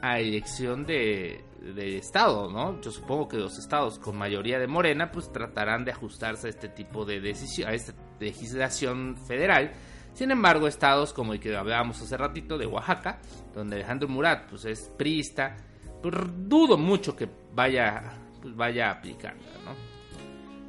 a 0.00 0.18
elección 0.18 0.84
de 0.84 1.44
del 1.62 1.94
estado, 1.94 2.50
¿no? 2.50 2.80
Yo 2.80 2.90
supongo 2.90 3.28
que 3.28 3.36
los 3.36 3.58
estados 3.58 3.98
con 3.98 4.16
mayoría 4.16 4.58
de 4.58 4.66
Morena 4.66 5.10
pues 5.12 5.32
tratarán 5.32 5.84
de 5.84 5.92
ajustarse 5.92 6.48
a 6.48 6.50
este 6.50 6.68
tipo 6.68 7.04
de 7.04 7.20
decisión, 7.20 7.68
a 7.68 7.74
esta 7.74 7.94
legislación 8.18 9.16
federal. 9.16 9.72
Sin 10.14 10.30
embargo, 10.30 10.66
estados 10.66 11.12
como 11.12 11.32
el 11.32 11.40
que 11.40 11.56
hablábamos 11.56 12.02
hace 12.02 12.16
ratito 12.16 12.58
de 12.58 12.66
Oaxaca, 12.66 13.20
donde 13.54 13.76
Alejandro 13.76 14.08
Murat 14.08 14.48
pues 14.50 14.64
es 14.64 14.92
priista, 14.98 15.56
pues 16.02 16.14
dudo 16.48 16.76
mucho 16.76 17.16
que 17.16 17.28
vaya 17.54 18.02
pues 18.42 18.56
vaya 18.56 18.88
a 18.88 18.92
aplicarla, 18.92 19.40
¿no? 19.64 19.91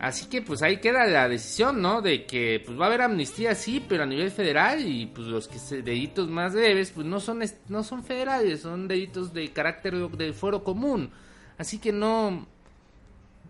Así 0.04 0.26
que 0.26 0.42
pues 0.42 0.62
ahí 0.62 0.82
queda 0.82 1.06
la 1.08 1.30
decisión, 1.30 1.82
¿no? 1.82 2.02
De 2.02 2.26
que 2.26 2.62
pues 2.66 2.78
va 2.78 2.84
a 2.84 2.88
haber 2.90 3.04
amnistía 3.04 3.56
sí, 3.56 3.82
pero 3.88 4.04
a 4.04 4.06
nivel 4.06 4.32
federal 4.32 4.86
y 4.86 5.06
pues 5.06 5.30
los 5.30 5.48
que 5.48 5.58
se, 5.60 5.82
delitos 5.82 6.28
más 6.28 6.54
leves 6.54 6.92
pues 6.92 7.08
no 7.08 7.22
son 7.22 7.42
no 7.70 7.84
son 7.86 8.04
federales, 8.04 8.60
son 8.60 8.90
delitos 8.90 9.34
de 9.34 9.54
carácter 9.54 9.96
de- 9.96 10.10
del 10.18 10.34
foro 10.34 10.62
común. 10.62 11.10
Así 11.58 11.78
que 11.80 11.94
no 11.94 12.46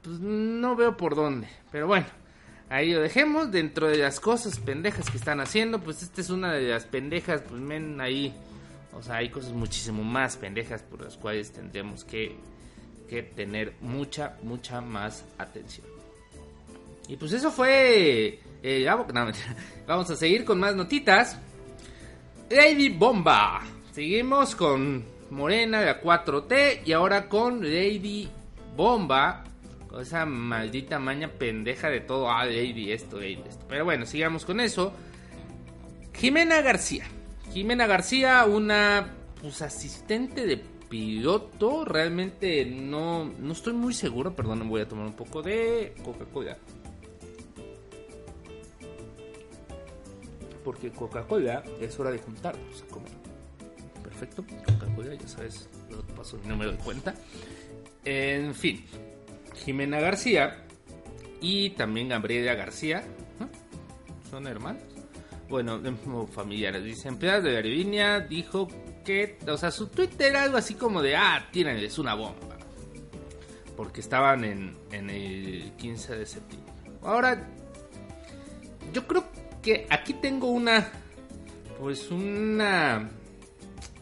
pues 0.04 0.20
no 0.20 0.76
veo 0.76 0.96
por 0.96 1.16
dónde, 1.16 1.48
pero 1.72 1.88
bueno, 1.88 2.06
ahí 2.70 2.94
lo 2.94 3.02
dejemos 3.02 3.52
dentro 3.52 3.88
de 3.88 3.98
las 3.98 4.20
cosas 4.20 4.60
pendejas 4.60 5.10
que 5.10 5.18
están 5.18 5.40
haciendo, 5.40 5.80
pues 5.80 6.04
esta 6.04 6.22
es 6.22 6.30
una 6.30 6.54
de 6.54 6.68
las 6.70 6.86
pendejas, 6.86 7.42
pues 7.50 7.60
men 7.62 8.00
ahí 8.00 8.32
o 8.96 9.02
sea, 9.02 9.16
hay 9.16 9.30
cosas 9.30 9.54
muchísimo 9.54 10.04
más 10.04 10.38
pendejas 10.38 10.84
por 10.84 11.02
las 11.02 11.18
cuales 11.18 11.52
tendremos 11.52 12.04
que 12.04 12.36
que 13.10 13.24
tener 13.24 13.74
mucha 13.82 14.38
mucha 14.44 14.82
más 14.82 15.26
atención. 15.40 15.88
Y 17.08 17.18
pues 17.18 17.34
eso 17.34 17.52
fue. 17.52 18.40
eh, 18.64 18.86
vamos 19.88 20.10
a 20.10 20.16
seguir 20.16 20.46
con 20.46 20.60
más 20.60 20.76
notitas. 20.76 21.38
Lady 22.50 22.90
Bomba. 22.90 23.62
Seguimos 23.92 24.56
con 24.56 25.04
Morena, 25.30 25.82
la 25.82 26.02
4T. 26.02 26.82
Y 26.86 26.94
ahora 26.94 27.28
con 27.28 27.62
Lady 27.62 28.30
Bomba. 28.76 29.44
Con 29.88 30.02
esa 30.02 30.26
maldita 30.26 31.00
maña 31.00 31.28
pendeja 31.28 31.90
de 31.90 32.02
todo. 32.02 32.32
Ah, 32.32 32.46
Lady 32.46 32.92
esto, 32.92 33.18
Lady 33.18 33.44
esto. 33.48 33.66
Pero 33.68 33.86
bueno, 33.86 34.06
sigamos 34.06 34.46
con 34.46 34.60
eso. 34.60 34.94
Jimena 36.14 36.62
García. 36.62 37.06
Jimena 37.52 37.86
García, 37.86 38.46
una 38.46 39.14
pues, 39.42 39.62
asistente 39.62 40.46
de 40.46 40.58
piloto. 40.58 41.86
Realmente 41.86 42.66
no, 42.66 43.26
no 43.26 43.54
estoy 43.54 43.74
muy 43.74 43.94
seguro. 43.94 44.36
Perdón, 44.36 44.68
voy 44.70 44.82
a 44.82 44.88
tomar 44.88 45.06
un 45.06 45.14
poco 45.16 45.42
de 45.42 45.94
Coca-Cola. 46.04 46.58
Porque 50.64 50.92
Coca-Cola 50.92 51.64
es 51.82 52.00
hora 52.00 52.12
de 52.12 52.20
juntarnos 52.20 52.84
a 52.84 52.86
comer. 52.88 53.12
Perfecto, 54.04 54.46
Coca-Cola, 54.66 55.16
ya 55.16 55.28
sabes, 55.28 55.70
yo 55.90 56.02
te 56.02 56.14
paso 56.14 56.38
mi 56.38 56.48
número 56.48 56.72
de 56.72 56.78
cuenta. 56.78 57.14
En 58.06 58.54
fin, 58.54 58.86
Jimena 59.66 60.00
García 60.00 60.66
y 61.42 61.72
también 61.72 62.10
Gabriela 62.10 62.56
García. 62.56 63.04
¿no? 63.40 63.50
¿Son 64.30 64.48
hermanos? 64.48 64.82
Bueno, 65.50 65.80
familiares. 66.32 66.84
Dice, 66.84 67.10
empleada 67.10 67.42
de 67.42 67.56
aerolínea 67.56 68.20
dijo 68.22 68.68
que, 69.06 69.38
o 69.48 69.58
sea, 69.58 69.72
su 69.72 69.88
Twitter 69.88 70.30
era 70.30 70.44
algo 70.44 70.58
así 70.58 70.74
como 70.74 71.02
de, 71.02 71.16
ah, 71.16 71.48
tírenles 71.52 72.00
una 72.00 72.16
bomba. 72.16 72.58
Porque 73.76 74.02
estaban 74.02 74.44
en, 74.46 74.76
en 74.92 75.10
el 75.10 75.74
15 75.78 76.16
de 76.16 76.26
septiembre. 76.26 76.74
Ahora, 77.04 77.48
yo 78.94 79.06
creo 79.08 79.26
que 79.64 79.88
aquí 79.90 80.14
tengo 80.14 80.48
una, 80.48 80.92
pues 81.80 82.12
una, 82.12 83.10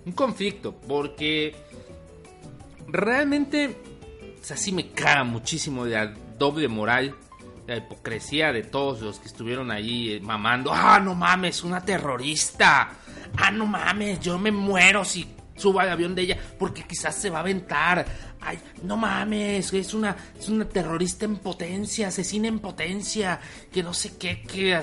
un 0.06 0.12
conflicto. 0.12 0.76
Porque 0.76 1.56
realmente 2.88 3.78
O 4.42 4.44
sea, 4.44 4.58
sí 4.58 4.72
me 4.74 4.90
caga 4.90 5.24
muchísimo 5.24 5.86
de 5.86 5.92
la 5.92 6.14
doble 6.38 6.68
moral, 6.68 7.16
la 7.68 7.78
hipocresía 7.78 8.52
de 8.52 8.64
todos 8.64 9.02
los 9.02 9.20
que 9.20 9.28
estuvieron 9.28 9.72
ahí 9.72 10.14
eh, 10.14 10.20
mamando. 10.20 10.72
Ah, 10.74 11.00
no 11.00 11.14
mames, 11.16 11.64
una 11.64 11.86
terrorista. 11.86 12.90
Ah, 13.38 13.52
no 13.52 13.66
mames, 13.68 14.20
yo 14.20 14.38
me 14.40 14.52
muero 14.52 15.06
si 15.06 15.28
subo 15.56 15.80
al 15.80 15.90
avión 15.90 16.16
de 16.16 16.24
ella 16.24 16.38
porque 16.58 16.84
quizás 16.84 17.16
se 17.16 17.30
va 17.30 17.38
a 17.38 17.42
aventar. 17.42 18.06
Ay, 18.42 18.60
no 18.84 18.98
mames, 18.98 19.72
es 19.72 19.94
una, 19.94 20.16
es 20.38 20.50
una 20.50 20.66
terrorista 20.66 21.26
en 21.26 21.38
potencia, 21.38 22.08
asesina 22.08 22.48
en 22.48 22.60
potencia, 22.60 23.40
que 23.72 23.84
no 23.84 23.94
sé 23.94 24.18
qué, 24.18 24.42
que, 24.42 24.82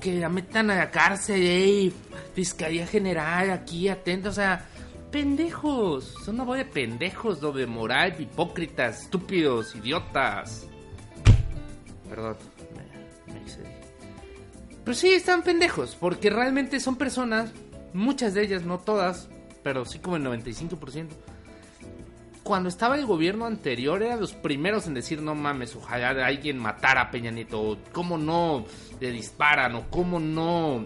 que 0.00 0.18
la 0.18 0.28
metan 0.28 0.70
a 0.70 0.74
la 0.74 0.90
cárcel, 0.90 1.40
ey, 1.40 1.92
Fiscalía 2.34 2.84
General, 2.84 3.50
aquí, 3.52 3.88
atento, 3.88 4.30
o 4.30 4.32
sea, 4.32 4.66
pendejos, 5.12 6.16
son 6.24 6.34
una 6.34 6.44
bola 6.44 6.64
de 6.64 6.70
pendejos, 6.70 7.40
doble 7.40 7.66
moral, 7.66 8.16
hipócritas, 8.18 9.02
estúpidos, 9.02 9.76
idiotas. 9.76 10.66
Perdón, 12.08 12.36
me, 12.74 13.32
me 13.34 13.40
excedí. 13.40 13.68
Pero 14.84 14.94
sí, 14.96 15.12
están 15.12 15.42
pendejos, 15.42 15.94
porque 15.94 16.28
realmente 16.28 16.80
son 16.80 16.96
personas, 16.96 17.52
muchas 17.92 18.34
de 18.34 18.42
ellas, 18.42 18.64
no 18.64 18.80
todas, 18.80 19.28
pero 19.62 19.84
sí 19.84 20.00
como 20.00 20.16
el 20.16 20.24
95%. 20.24 21.08
Cuando 22.46 22.68
estaba 22.68 22.94
el 22.94 23.06
gobierno 23.06 23.44
anterior, 23.44 24.00
eran 24.04 24.20
los 24.20 24.32
primeros 24.32 24.86
en 24.86 24.94
decir, 24.94 25.20
no 25.20 25.34
mames, 25.34 25.74
ojalá 25.74 26.10
alguien 26.24 26.58
matara 26.58 27.00
a 27.00 27.10
Peña 27.10 27.32
Nieto, 27.32 27.60
o 27.60 27.78
cómo 27.90 28.16
no 28.16 28.64
le 29.00 29.10
disparan, 29.10 29.74
o 29.74 29.90
cómo 29.90 30.20
no 30.20 30.84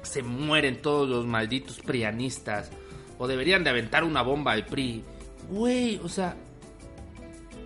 se 0.00 0.22
mueren 0.22 0.80
todos 0.80 1.06
los 1.06 1.26
malditos 1.26 1.80
prianistas, 1.80 2.70
o 3.18 3.28
deberían 3.28 3.62
de 3.62 3.68
aventar 3.68 4.04
una 4.04 4.22
bomba 4.22 4.52
al 4.52 4.64
PRI. 4.64 5.04
Güey, 5.50 6.00
o 6.02 6.08
sea, 6.08 6.34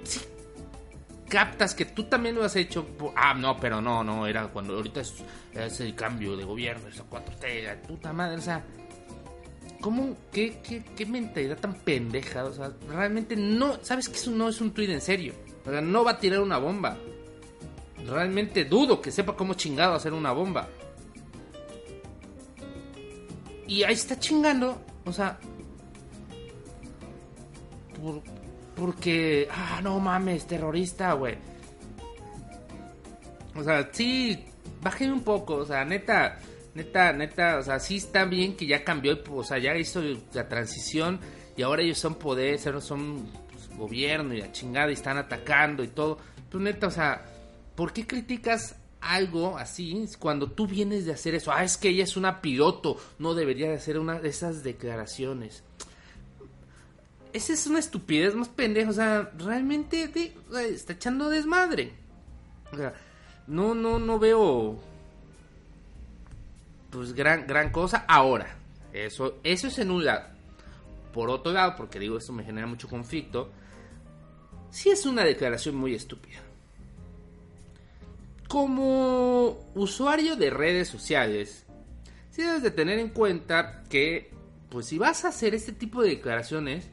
sí 0.03 0.19
captas 1.29 1.73
que 1.73 1.85
tú 1.85 2.03
también 2.03 2.35
lo 2.35 2.43
has 2.43 2.57
hecho. 2.57 2.85
Ah, 3.15 3.33
no, 3.33 3.57
pero 3.59 3.81
no, 3.81 4.03
no, 4.03 4.27
era 4.27 4.49
cuando 4.49 4.75
ahorita 4.75 5.03
es, 5.03 5.81
el 5.81 5.95
cambio 5.95 6.37
de 6.37 6.43
gobierno, 6.43 6.89
esa 6.89 7.05
4T, 7.09 7.63
la 7.63 7.81
puta 7.81 8.13
madre, 8.13 8.39
o 8.39 8.43
sea, 8.43 8.65
¿cómo? 9.81 10.17
¿Qué, 10.33 10.59
qué, 10.97 11.07
mentalidad 11.07 11.59
tan 11.59 11.75
pendeja? 11.75 12.45
O 12.45 12.53
sea, 12.53 12.73
realmente 12.89 13.37
no, 13.37 13.79
¿sabes 13.83 14.09
que 14.09 14.17
eso 14.17 14.31
no 14.31 14.49
es 14.49 14.61
un 14.61 14.73
tweet 14.73 14.91
en 14.93 15.01
serio? 15.01 15.35
O 15.65 15.71
sea, 15.71 15.81
no 15.81 16.05
va 16.05 16.13
a 16.13 16.19
tirar 16.19 16.41
una 16.41 16.59
bomba. 16.59 16.97
Realmente 18.07 18.65
dudo 18.65 19.01
que 19.01 19.11
sepa 19.11 19.35
cómo 19.37 19.55
chingado 19.55 19.95
hacer 19.95 20.13
una 20.13 20.33
bomba. 20.33 20.69
Y 23.67 23.83
ahí 23.83 23.95
está 23.95 24.19
chingando, 24.19 24.81
o 25.05 25.13
sea, 25.13 25.39
por- 28.01 28.23
porque, 28.77 29.49
ah, 29.51 29.81
no 29.83 29.99
mames, 29.99 30.47
terrorista, 30.47 31.15
güey. 31.15 31.37
O 33.57 33.65
sea, 33.65 33.89
sí, 33.91 34.45
bajé 34.83 35.11
un 35.11 35.23
poco, 35.23 35.57
o 35.57 35.65
sea, 35.67 35.85
neta, 35.85 36.39
neta, 36.77 37.13
neta, 37.13 37.59
o 37.59 37.63
sea, 37.63 37.81
sí 37.81 37.97
está 37.97 38.25
bien 38.27 38.57
que 38.57 38.67
ya 38.67 38.85
cambió, 38.85 39.19
o 39.31 39.43
sea, 39.43 39.59
ya 39.59 39.75
hizo 39.77 40.03
la 40.35 40.49
transición 40.49 41.19
y 41.57 41.63
ahora 41.63 41.83
ellos 41.83 41.99
son 41.99 42.17
poder, 42.17 42.59
son 42.61 43.27
pues, 43.51 43.69
gobierno 43.79 44.35
y 44.35 44.41
la 44.41 44.53
chingada 44.53 44.91
y 44.91 44.95
están 44.95 45.17
atacando 45.19 45.83
y 45.83 45.89
todo. 45.89 46.19
Pero 46.51 46.63
neta, 46.63 46.87
o 46.87 46.91
sea, 46.91 47.25
¿por 47.75 47.93
qué 47.93 48.07
criticas 48.07 48.77
algo 49.01 49.57
así 49.59 50.05
cuando 50.19 50.51
tú 50.51 50.67
vienes 50.67 51.07
de 51.07 51.13
hacer 51.13 51.35
eso? 51.35 51.51
Ah, 51.51 51.65
es 51.65 51.77
que 51.79 51.89
ella 51.89 52.05
es 52.05 52.17
una 52.17 52.41
piloto, 52.43 52.99
no 53.19 53.35
debería 53.35 53.69
de 53.71 53.77
hacer 53.77 53.99
una 53.99 54.21
de 54.21 54.29
esas 54.29 54.63
declaraciones. 54.63 55.63
Esa 57.33 57.53
es 57.53 57.67
una 57.67 57.79
estupidez 57.81 58.35
más 58.35 58.49
pendeja, 58.49 58.91
o 58.91 58.95
sea, 58.95 59.31
realmente 59.39 60.09
de- 60.09 60.33
está 60.71 60.95
echando 60.95 61.29
desmadre. 61.29 61.93
O 62.73 62.77
sea, 62.77 62.95
no, 63.47 63.75
no, 63.75 63.99
no 63.99 64.19
veo 64.19 64.79
pues 66.97 67.13
gran, 67.13 67.47
gran 67.47 67.71
cosa 67.71 68.07
ahora. 68.09 68.57
Eso, 68.91 69.39
eso 69.45 69.69
es 69.69 69.79
en 69.79 69.91
un 69.91 70.07
lado. 70.07 70.25
Por 71.13 71.29
otro 71.29 71.53
lado, 71.53 71.75
porque 71.77 71.99
digo 71.99 72.17
esto 72.17 72.33
me 72.33 72.43
genera 72.43 72.67
mucho 72.67 72.89
conflicto, 72.89 73.51
sí 74.71 74.89
es 74.89 75.05
una 75.05 75.23
declaración 75.23 75.77
muy 75.77 75.95
estúpida. 75.95 76.39
Como 78.49 79.71
usuario 79.75 80.37
de 80.37 80.49
redes 80.49 80.89
sociales, 80.89 81.67
sí 82.31 82.43
debes 82.43 82.63
de 82.63 82.71
tener 82.71 82.99
en 82.99 83.11
cuenta 83.11 83.83
que, 83.91 84.31
pues 84.71 84.87
si 84.87 84.97
vas 84.97 85.27
a 85.27 85.29
hacer 85.29 85.55
este 85.55 85.73
tipo 85.73 86.01
de 86.03 86.11
declaraciones, 86.11 86.89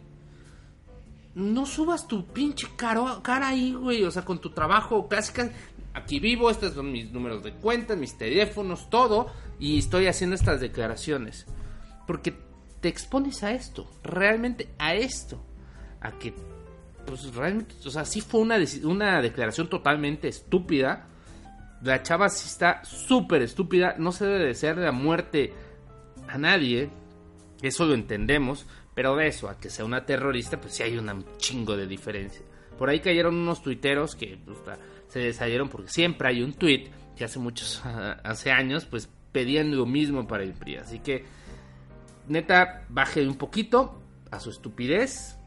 no 1.34 1.66
subas 1.66 2.10
tu 2.10 2.28
pinche 2.28 2.68
caro, 2.76 3.22
cara 3.24 3.50
ahí, 3.50 3.74
güey. 3.74 4.04
O 4.04 4.12
sea, 4.12 4.26
con 4.26 4.42
tu 4.42 4.50
trabajo, 4.50 5.08
casi, 5.08 5.32
casi. 5.32 5.52
Aquí 5.94 6.20
vivo, 6.20 6.50
estos 6.50 6.74
son 6.74 6.92
mis 6.92 7.12
números 7.12 7.44
de 7.44 7.54
cuenta, 7.54 7.96
mis 7.96 8.18
teléfonos, 8.18 8.90
todo. 8.90 9.32
Y 9.64 9.78
estoy 9.78 10.08
haciendo 10.08 10.36
estas 10.36 10.60
declaraciones. 10.60 11.46
Porque 12.06 12.34
te 12.82 12.90
expones 12.90 13.44
a 13.44 13.54
esto, 13.54 13.90
realmente 14.04 14.68
a 14.78 14.94
esto. 14.94 15.42
A 16.02 16.20
que, 16.20 16.34
pues 17.06 17.34
realmente, 17.34 17.74
o 17.86 17.90
sea, 17.90 18.04
sí 18.04 18.20
fue 18.20 18.42
una, 18.42 18.58
una 18.84 19.22
declaración 19.22 19.70
totalmente 19.70 20.28
estúpida. 20.28 21.08
La 21.82 22.04
chava 22.04 22.28
sí 22.28 22.46
está 22.46 22.84
súper 22.84 23.42
estúpida. 23.42 23.96
No 23.98 24.12
se 24.12 24.26
debe 24.26 24.48
desear 24.48 24.76
la 24.80 24.92
muerte 24.92 25.54
a 26.28 26.38
nadie. 26.38 26.90
Eso 27.62 27.86
lo 27.86 27.94
entendemos. 27.94 28.66
Pero 28.94 29.16
de 29.16 29.28
eso, 29.28 29.48
a 29.48 29.58
que 29.58 29.70
sea 29.70 29.86
una 29.86 30.06
terrorista, 30.06 30.60
pues 30.60 30.74
sí 30.74 30.84
hay 30.84 30.98
un 30.98 31.26
chingo 31.38 31.78
de 31.78 31.88
diferencia. 31.88 32.42
Por 32.78 32.90
ahí 32.90 33.00
cayeron 33.00 33.36
unos 33.36 33.64
tuiteros 33.64 34.18
que 34.18 34.38
pues, 34.44 34.58
se 35.08 35.32
salieron 35.32 35.70
porque 35.70 35.90
siempre 35.90 36.28
hay 36.28 36.42
un 36.42 36.52
tuit 36.52 36.90
que 37.16 37.24
hace 37.24 37.40
muchos, 37.40 37.82
hace 38.26 38.52
años, 38.52 38.84
pues 38.84 39.08
pedían 39.34 39.76
lo 39.76 39.86
mismo 39.86 40.26
para 40.26 40.44
el 40.44 40.54
PRI. 40.54 40.78
Así 40.78 41.00
que, 41.00 41.26
neta, 42.30 42.86
baje 42.88 43.28
un 43.28 43.36
poquito 43.36 44.02
a 44.32 44.40
su 44.40 44.52
estupidez. 44.52 45.38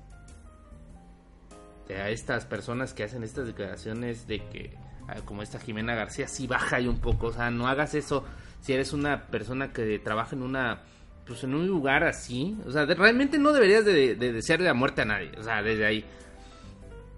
A 1.89 2.11
estas 2.11 2.45
personas 2.45 2.93
que 2.93 3.05
hacen 3.05 3.23
estas 3.23 3.47
declaraciones 3.47 4.27
de 4.27 4.41
que, 4.41 4.75
ah, 5.09 5.21
como 5.25 5.43
esta 5.43 5.61
Jimena 5.61 5.95
García, 5.95 6.27
sí 6.27 6.47
baja 6.47 6.77
ahí 6.77 6.89
un 6.89 6.99
poco. 6.99 7.29
O 7.29 7.33
sea, 7.33 7.51
no 7.51 7.69
hagas 7.69 7.95
eso 7.95 8.25
si 8.61 8.73
eres 8.73 8.93
una 8.93 9.29
persona 9.29 9.73
que 9.73 9.99
trabaja 10.01 10.35
en 10.35 10.43
una 10.43 10.83
pues 11.27 11.43
en 11.43 11.55
un 11.55 11.67
lugar 11.67 12.05
así, 12.05 12.57
o 12.65 12.71
sea, 12.71 12.87
realmente 12.87 13.37
no 13.37 13.53
deberías 13.53 13.85
de, 13.85 14.15
de 14.15 14.33
desearle 14.33 14.67
la 14.67 14.75
muerte 14.75 15.03
a 15.03 15.07
nadie, 15.07 15.33
o 15.37 15.43
sea, 15.43 15.61
desde 15.61 15.85
ahí. 15.85 16.05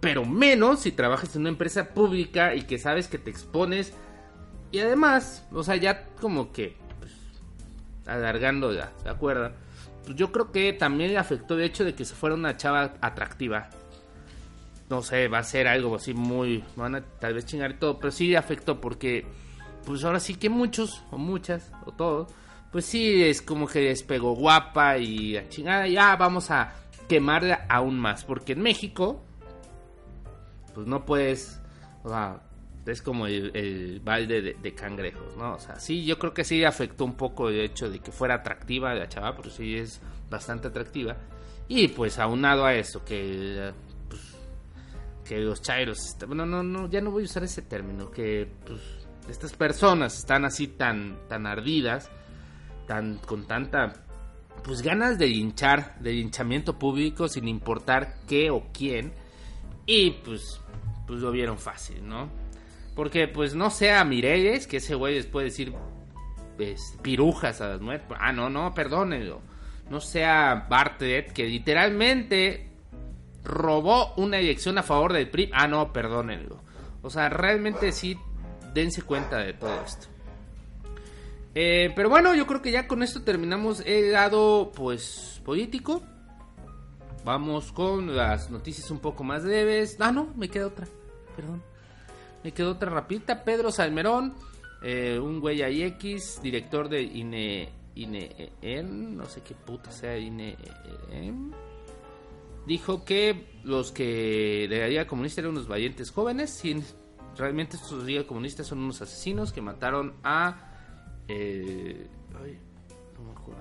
Pero 0.01 0.25
menos 0.25 0.81
si 0.81 0.93
trabajas 0.93 1.35
en 1.35 1.43
una 1.43 1.51
empresa 1.51 1.93
pública 1.93 2.55
y 2.55 2.63
que 2.63 2.79
sabes 2.79 3.09
que 3.09 3.19
te 3.19 3.31
expones. 3.31 3.93
Y 4.71 4.81
además, 4.81 5.47
o 5.53 5.63
sea, 5.63 5.77
ya 5.77 6.07
como 6.21 6.53
que, 6.53 6.77
pues, 6.99 7.13
alargando 8.07 8.73
ya, 8.73 8.93
¿de 9.03 9.11
acuerdo? 9.11 9.53
Pues 10.05 10.17
yo 10.17 10.31
creo 10.33 10.53
que 10.53 10.73
también 10.73 11.13
le 11.13 11.19
afectó 11.19 11.55
el 11.55 11.63
hecho 11.63 11.85
de 11.85 11.95
que 11.95 12.05
se 12.05 12.15
fuera 12.15 12.35
una 12.35 12.57
chava 12.57 12.95
atractiva. 13.01 13.69
No 14.91 15.03
sé, 15.03 15.29
va 15.29 15.39
a 15.39 15.45
ser 15.45 15.69
algo 15.69 15.97
así 15.97 16.15
muy... 16.15 16.65
Van 16.77 16.95
a 16.95 17.03
tal 17.03 17.35
vez 17.35 17.45
chingar 17.45 17.73
y 17.73 17.75
todo, 17.75 17.99
pero 17.99 18.11
sí 18.11 18.29
le 18.29 18.39
afectó 18.39 18.81
porque, 18.81 19.27
pues 19.85 20.05
ahora 20.05 20.21
sí 20.21 20.35
que 20.35 20.49
muchos, 20.49 21.03
o 21.11 21.19
muchas, 21.19 21.71
o 21.85 21.93
todos, 21.93 22.33
pues 22.73 22.85
sí 22.87 23.23
es 23.23 23.43
como 23.43 23.67
que 23.67 23.83
les 23.83 24.03
pegó 24.03 24.35
guapa 24.35 24.99
y 24.99 25.37
a 25.37 25.49
chingada, 25.49 25.87
ya 25.87 26.17
vamos 26.17 26.51
a 26.51 26.75
quemarla 27.09 27.67
aún 27.69 27.99
más, 27.99 28.25
porque 28.25 28.53
en 28.53 28.63
México, 28.63 29.23
pues 30.75 30.87
no 30.87 31.05
puedes, 31.05 31.61
o 32.05 32.11
sea, 32.11 32.43
es 32.91 33.03
como 33.03 33.27
el, 33.27 34.01
balde 34.05 34.57
de, 34.61 34.75
cangrejos, 34.75 35.37
¿no? 35.37 35.55
O 35.55 35.59
sea, 35.59 35.79
sí, 35.79 36.05
yo 36.05 36.19
creo 36.19 36.33
que 36.35 36.45
sí 36.45 36.65
afectó 36.65 37.05
un 37.05 37.15
poco 37.17 37.49
el 37.49 37.61
hecho 37.61 37.91
de 37.91 37.99
que 38.01 38.13
fuera 38.13 38.37
atractiva 38.37 38.95
la 38.95 39.09
chava, 39.09 39.37
pero 39.37 39.51
sí 39.51 39.77
es 39.77 40.01
bastante 40.31 40.69
atractiva. 40.69 41.17
Y 41.69 41.89
pues 41.89 42.19
aunado 42.19 42.65
a 42.65 42.75
eso, 42.75 43.05
que 43.05 43.73
pues, 44.09 44.23
que 45.25 45.39
los 45.39 45.61
chairos, 45.61 45.99
est- 45.99 46.25
bueno, 46.25 46.47
no, 46.47 46.63
no, 46.63 46.89
ya 46.89 47.01
no 47.01 47.11
voy 47.11 47.23
a 47.23 47.27
usar 47.27 47.45
ese 47.45 47.63
término, 47.63 48.11
que 48.11 48.49
pues, 48.65 48.81
estas 49.29 49.53
personas 49.55 50.17
están 50.19 50.45
así 50.45 50.69
tan, 50.69 51.19
tan 51.29 51.47
ardidas, 51.47 52.11
tan, 52.87 53.19
con 53.19 53.47
tanta, 53.47 53.93
pues 54.65 54.81
ganas 54.81 55.19
de 55.19 55.27
linchar, 55.27 55.99
de 56.01 56.13
linchamiento 56.13 56.79
público 56.79 57.29
sin 57.29 57.47
importar 57.49 58.15
qué 58.27 58.51
o 58.51 58.69
quién, 58.73 59.13
y 59.85 60.13
pues, 60.25 60.61
pues 61.07 61.21
lo 61.21 61.31
vieron 61.31 61.59
fácil, 61.59 62.07
¿no? 62.09 62.31
Porque 62.99 63.29
pues 63.29 63.55
no 63.55 63.71
sea 63.71 64.03
Mireles, 64.03 64.67
que 64.67 64.79
ese 64.79 64.97
güey 64.97 65.15
les 65.15 65.27
puede 65.27 65.45
decir 65.45 65.73
pues, 66.57 66.99
pirujas 67.01 67.61
a 67.61 67.69
las 67.69 67.81
nueve, 67.81 68.03
ah, 68.19 68.33
no, 68.33 68.51
no, 68.51 68.75
perdónenlo, 68.75 69.41
no 69.89 70.01
sea 70.01 70.67
Bartlett, 70.69 71.33
que 71.33 71.45
literalmente 71.45 72.73
robó 73.45 74.15
una 74.17 74.39
elección 74.39 74.79
a 74.79 74.83
favor 74.83 75.13
del 75.13 75.31
PRI. 75.31 75.49
Ah, 75.55 75.69
no, 75.69 75.93
perdónenlo. 75.93 76.61
O 77.01 77.09
sea, 77.09 77.29
realmente 77.29 77.93
sí, 77.93 78.19
dense 78.75 79.03
cuenta 79.03 79.39
de 79.39 79.53
todo 79.53 79.81
esto. 79.87 80.09
Eh, 81.55 81.93
pero 81.95 82.09
bueno, 82.09 82.35
yo 82.35 82.49
creo 82.49 82.63
que 82.63 82.73
ya 82.73 82.89
con 82.89 83.05
esto 83.05 83.23
terminamos 83.23 83.81
el 83.87 84.11
lado, 84.11 84.73
pues, 84.75 85.41
político. 85.45 86.03
vamos 87.25 87.71
con 87.71 88.17
las 88.17 88.51
noticias 88.51 88.91
un 88.91 88.99
poco 88.99 89.23
más 89.23 89.45
leves. 89.45 89.97
Ah, 90.01 90.11
no, 90.11 90.35
me 90.35 90.49
queda 90.49 90.67
otra. 90.67 90.89
Perdón. 91.37 91.63
Me 92.45 92.53
quedó 92.53 92.73
otra 92.73 92.91
rapidita. 92.91 93.45
Pedro 93.45 93.71
Salmerón, 93.71 94.35
eh, 94.83 95.19
un 95.19 95.41
güey 95.41 95.63
ahí 95.63 95.83
X, 95.83 96.41
director 96.43 96.89
de 96.89 97.03
INE, 97.03 97.69
INE, 97.95 98.53
en, 98.63 99.17
no 99.17 99.27
sé 99.27 99.43
qué 99.43 99.55
puta 99.55 99.91
sea 99.91 100.17
INE, 100.17 100.57
en, 101.11 101.53
dijo 102.67 103.05
que 103.05 103.61
los 103.65 103.93
que 103.93 104.67
de 104.69 104.79
la 104.79 104.89
Liga 104.89 105.07
Comunista 105.07 105.41
eran 105.41 105.53
unos 105.53 105.67
valientes 105.67 106.11
jóvenes. 106.11 106.63
Realmente 107.37 107.77
estos 107.77 108.05
Liga 108.05 108.25
Comunistas 108.27 108.67
son 108.67 108.81
unos 108.81 109.01
asesinos 109.01 109.53
que 109.53 109.63
mataron 109.63 110.15
a. 110.23 110.73
eh, 111.29 112.09
ay, 112.41 112.59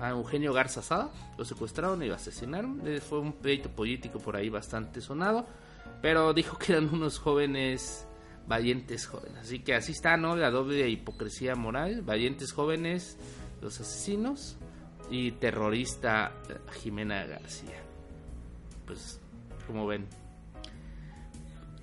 a 0.00 0.10
Eugenio 0.10 0.52
Garza 0.52 0.82
Sada. 0.82 1.10
Lo 1.36 1.44
secuestraron 1.44 2.02
y 2.02 2.06
lo 2.06 2.14
asesinaron. 2.14 2.82
Eh, 2.86 3.00
Fue 3.00 3.18
un 3.20 3.32
pleito 3.34 3.70
político 3.70 4.18
por 4.18 4.36
ahí 4.36 4.48
bastante 4.48 5.00
sonado. 5.00 5.46
Pero 6.02 6.32
dijo 6.34 6.58
que 6.58 6.72
eran 6.72 6.92
unos 6.92 7.18
jóvenes. 7.18 8.07
Valientes 8.48 9.06
jóvenes. 9.06 9.38
Así 9.38 9.60
que 9.60 9.74
así 9.74 9.92
está, 9.92 10.16
¿no? 10.16 10.34
La 10.34 10.50
doble 10.50 10.88
hipocresía 10.88 11.54
moral. 11.54 12.02
Valientes 12.02 12.52
jóvenes, 12.52 13.18
los 13.62 13.80
asesinos. 13.80 14.56
Y 15.10 15.32
terrorista 15.32 16.32
eh, 16.50 16.56
Jimena 16.80 17.24
García 17.24 17.88
pues 18.88 19.20
como 19.66 19.86
ven. 19.86 20.06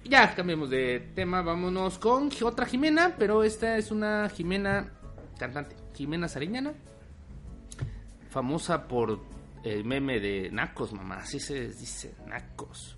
Ya 0.03 0.35
cambiemos 0.35 0.69
de 0.69 1.11
tema, 1.15 1.41
vámonos 1.41 1.97
con 1.97 2.29
otra 2.43 2.65
Jimena, 2.65 3.15
pero 3.17 3.43
esta 3.43 3.77
es 3.77 3.91
una 3.91 4.29
Jimena 4.29 4.91
cantante, 5.37 5.75
Jimena 5.93 6.27
Sariñana, 6.27 6.73
famosa 8.29 8.87
por 8.87 9.19
el 9.63 9.83
meme 9.83 10.19
de 10.19 10.49
Nacos, 10.51 10.93
mamá, 10.93 11.17
así 11.17 11.39
se 11.39 11.69
dice, 11.69 12.15
Nacos. 12.27 12.97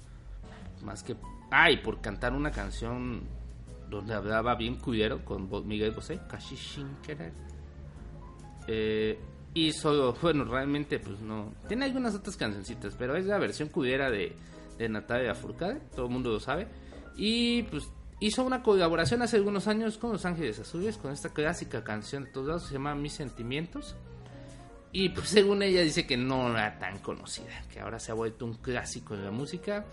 Más 0.84 1.04
que, 1.04 1.16
ay, 1.50 1.78
por 1.78 2.02
cantar 2.02 2.34
una 2.34 2.52
canción 2.52 3.24
donde 3.90 4.14
hablaba 4.14 4.56
bien 4.56 4.76
cuidero 4.76 5.24
con 5.24 5.50
Miguel 5.68 5.92
Bosé, 5.92 6.20
Kashishin 6.28 6.98
Querer. 7.04 7.34
Eh, 8.68 9.20
y 9.54 9.72
solo, 9.72 10.14
bueno, 10.22 10.46
realmente, 10.46 11.00
pues 11.00 11.20
no. 11.22 11.54
Tiene 11.68 11.86
algunas 11.86 12.16
otras 12.16 12.38
cancioncitas, 12.38 12.96
pero 12.98 13.16
es 13.16 13.26
la 13.26 13.38
versión 13.38 13.70
cudera 13.70 14.10
de, 14.12 14.36
de 14.78 14.90
Natalia 14.90 15.34
Furcade, 15.34 15.82
todo 15.96 16.06
el 16.06 16.12
mundo 16.12 16.32
lo 16.32 16.40
sabe. 16.40 16.68
Y 17.16 17.64
pues 17.64 17.90
hizo 18.20 18.44
una 18.44 18.62
colaboración 18.62 19.22
hace 19.22 19.38
algunos 19.38 19.68
años 19.68 19.98
con 19.98 20.12
Los 20.12 20.26
Ángeles 20.26 20.60
Azules, 20.60 20.98
con 20.98 21.12
esta 21.12 21.30
clásica 21.30 21.84
canción 21.84 22.26
de 22.26 22.32
todos 22.32 22.48
lados, 22.48 22.68
se 22.68 22.74
llama 22.74 22.96
Mis 22.96 23.14
Sentimientos. 23.14 23.96
Y 24.92 25.10
pues 25.10 25.30
según 25.30 25.62
ella 25.64 25.82
dice 25.82 26.08
que 26.08 26.18
no 26.18 26.50
era 26.50 26.80
tan 26.80 27.00
conocida, 27.00 27.64
que 27.72 27.80
ahora 27.80 28.00
se 28.00 28.12
ha 28.12 28.16
vuelto 28.16 28.46
un 28.46 28.54
clásico 28.54 29.16
de 29.16 29.24
la 29.24 29.32
música. 29.32 29.86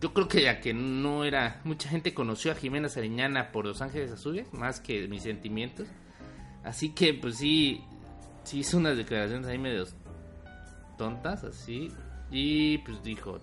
Yo 0.00 0.14
creo 0.14 0.28
que 0.28 0.42
ya 0.42 0.60
que 0.60 0.72
no 0.72 1.24
era, 1.24 1.60
mucha 1.64 1.88
gente 1.90 2.14
conoció 2.14 2.52
a 2.52 2.54
Jimena 2.54 2.88
Sariñana 2.88 3.52
por 3.52 3.66
Los 3.66 3.82
Ángeles 3.82 4.10
Azules, 4.10 4.50
más 4.52 4.80
que 4.80 5.06
Mis 5.08 5.24
Sentimientos. 5.24 5.88
Así 6.64 6.90
que 6.90 7.12
pues 7.12 7.36
sí, 7.36 7.82
sí 8.44 8.60
hizo 8.60 8.78
unas 8.78 8.96
declaraciones 8.96 9.46
ahí 9.46 9.58
medio 9.58 9.84
tontas, 10.96 11.44
así. 11.44 11.90
Y 12.30 12.78
pues 12.78 13.02
dijo, 13.02 13.40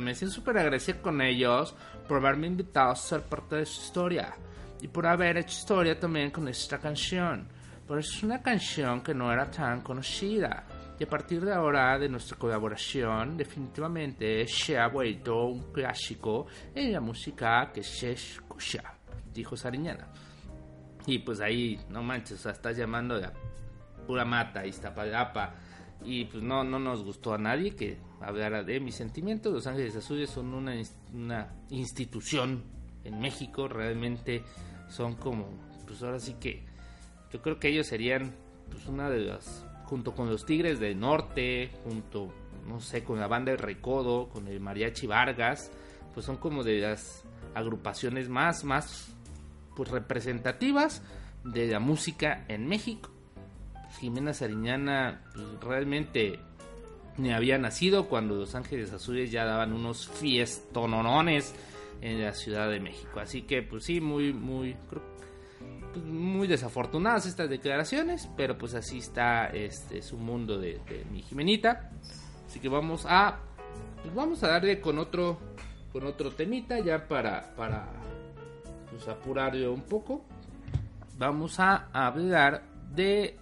me 0.00 0.14
siento 0.14 0.34
súper 0.34 0.58
agradecida 0.58 1.00
con 1.00 1.20
ellos 1.20 1.74
por 2.08 2.18
haberme 2.18 2.46
invitado 2.46 2.90
a 2.90 2.96
ser 2.96 3.22
parte 3.22 3.56
de 3.56 3.66
su 3.66 3.82
historia. 3.82 4.34
Y 4.80 4.88
por 4.88 5.06
haber 5.06 5.36
hecho 5.36 5.58
historia 5.58 5.98
también 5.98 6.30
con 6.30 6.48
esta 6.48 6.78
canción. 6.78 7.46
Pero 7.86 8.00
es 8.00 8.22
una 8.22 8.42
canción 8.42 9.02
que 9.02 9.14
no 9.14 9.32
era 9.32 9.50
tan 9.50 9.82
conocida. 9.82 10.64
Y 10.98 11.04
a 11.04 11.08
partir 11.08 11.44
de 11.44 11.52
ahora, 11.52 11.98
de 11.98 12.08
nuestra 12.08 12.38
colaboración, 12.38 13.36
definitivamente 13.36 14.46
se 14.46 14.78
ha 14.78 14.88
vuelto 14.88 15.46
un 15.46 15.72
clásico 15.72 16.46
en 16.74 16.92
la 16.92 17.00
música 17.00 17.70
que 17.72 17.82
se 17.82 18.12
escucha, 18.12 18.94
dijo 19.32 19.56
Sariñana. 19.56 20.08
Y 21.06 21.18
pues 21.18 21.40
ahí, 21.40 21.80
no 21.90 22.02
manches, 22.02 22.38
o 22.38 22.42
sea, 22.44 22.52
estás 22.52 22.76
llamando 22.76 23.18
de 23.18 23.28
pura 24.06 24.24
mata, 24.24 24.64
Iztapalapa. 24.64 25.54
Y 26.04 26.26
pues 26.26 26.42
no, 26.42 26.62
no 26.62 26.78
nos 26.78 27.02
gustó 27.02 27.34
a 27.34 27.38
nadie 27.38 27.74
que 27.74 27.98
hablara 28.20 28.62
de 28.62 28.78
mis 28.78 28.94
sentimientos. 28.94 29.52
Los 29.52 29.66
Ángeles 29.66 29.96
Azules 29.96 30.30
son 30.30 30.54
una, 30.54 30.74
una 31.12 31.52
institución 31.70 32.62
en 33.04 33.18
México, 33.18 33.68
realmente 33.68 34.42
son 34.88 35.16
como, 35.16 35.48
pues 35.86 36.02
ahora 36.02 36.18
sí 36.18 36.34
que, 36.40 36.64
yo 37.32 37.42
creo 37.42 37.58
que 37.58 37.68
ellos 37.68 37.86
serían 37.86 38.34
pues 38.70 38.86
una 38.86 39.10
de 39.10 39.20
las, 39.20 39.66
junto 39.84 40.14
con 40.14 40.28
los 40.30 40.44
Tigres 40.46 40.80
del 40.80 40.98
Norte, 40.98 41.70
junto, 41.84 42.32
no 42.66 42.80
sé, 42.80 43.04
con 43.04 43.20
la 43.20 43.26
banda 43.26 43.50
del 43.52 43.60
Recodo, 43.60 44.28
con 44.28 44.48
el 44.48 44.60
Mariachi 44.60 45.06
Vargas, 45.06 45.70
pues 46.12 46.26
son 46.26 46.36
como 46.36 46.62
de 46.64 46.80
las 46.80 47.24
agrupaciones 47.54 48.28
más, 48.28 48.64
más 48.64 49.14
pues 49.76 49.90
representativas 49.90 51.02
de 51.44 51.66
la 51.68 51.80
música 51.80 52.44
en 52.48 52.66
México. 52.66 53.10
Jimena 54.00 54.32
Sariñana 54.34 55.22
pues, 55.34 55.46
realmente 55.60 56.38
ni 57.16 57.32
había 57.32 57.58
nacido 57.58 58.08
cuando 58.08 58.34
Los 58.34 58.54
Ángeles 58.56 58.92
Azules 58.92 59.30
ya 59.30 59.44
daban 59.44 59.72
unos 59.72 60.08
fiestononones 60.08 61.54
en 62.00 62.22
la 62.22 62.32
Ciudad 62.32 62.68
de 62.70 62.80
México. 62.80 63.20
Así 63.20 63.42
que 63.42 63.62
pues 63.62 63.84
sí, 63.84 64.00
muy, 64.00 64.32
muy, 64.32 64.74
creo- 64.88 65.14
pues, 65.94 66.04
muy 66.04 66.48
desafortunadas 66.48 67.26
estas 67.26 67.48
declaraciones, 67.48 68.28
pero 68.36 68.58
pues 68.58 68.74
así 68.74 68.98
está 68.98 69.46
este 69.46 70.02
su 70.02 70.16
mundo 70.16 70.58
de, 70.58 70.80
mi 71.10 71.22
Jimenita. 71.22 71.90
Así 72.46 72.60
que 72.60 72.68
vamos 72.68 73.06
a, 73.08 73.38
pues, 74.02 74.14
vamos 74.14 74.42
a 74.42 74.48
darle 74.48 74.80
con 74.80 74.98
otro, 74.98 75.38
con 75.92 76.04
otro 76.06 76.32
temita 76.32 76.80
ya 76.80 77.06
para, 77.06 77.54
para 77.56 77.86
pues 78.90 79.06
apurarlo 79.08 79.72
un 79.72 79.82
poco. 79.82 80.24
Vamos 81.16 81.60
a 81.60 81.88
hablar 81.92 82.64
de 82.92 83.36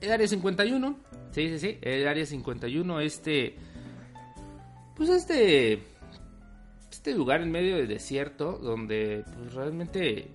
el 0.00 0.12
área 0.12 0.26
51. 0.26 0.96
Sí, 1.30 1.48
sí, 1.50 1.58
sí, 1.58 1.78
el 1.82 2.08
área 2.08 2.26
51, 2.26 3.00
este 3.00 3.56
pues 4.96 5.10
este 5.10 5.82
este 6.90 7.14
lugar 7.14 7.42
en 7.42 7.50
medio 7.50 7.76
del 7.76 7.88
desierto 7.88 8.58
donde 8.58 9.22
pues 9.36 9.54
realmente 9.54 10.30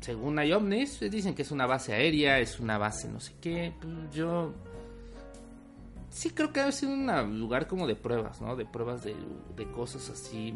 según 0.00 0.38
hay 0.38 0.52
ovnis, 0.52 1.00
dicen 1.00 1.34
que 1.34 1.42
es 1.42 1.50
una 1.50 1.66
base 1.66 1.92
aérea, 1.92 2.38
es 2.38 2.58
una 2.58 2.78
base 2.78 3.08
no 3.08 3.20
sé 3.20 3.34
qué, 3.40 3.72
pues 3.80 3.94
yo 4.12 4.52
sí 6.08 6.30
creo 6.30 6.52
que 6.52 6.60
ha 6.60 6.72
sido 6.72 6.92
un 6.92 7.38
lugar 7.38 7.66
como 7.66 7.86
de 7.86 7.96
pruebas, 7.96 8.40
¿no? 8.40 8.56
De 8.56 8.66
pruebas 8.66 9.04
de, 9.04 9.14
de 9.56 9.70
cosas 9.70 10.08
así 10.10 10.54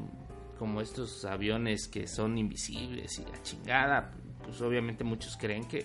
como 0.59 0.81
estos 0.81 1.25
aviones 1.25 1.89
que 1.89 2.07
son 2.07 2.39
invisibles 2.39 3.19
y 3.19 3.25
la 3.25 3.43
chingada, 3.43 4.13
pues 4.43 4.61
obviamente 4.63 5.05
muchos 5.05 5.37
creen 5.37 5.65
que 5.65 5.85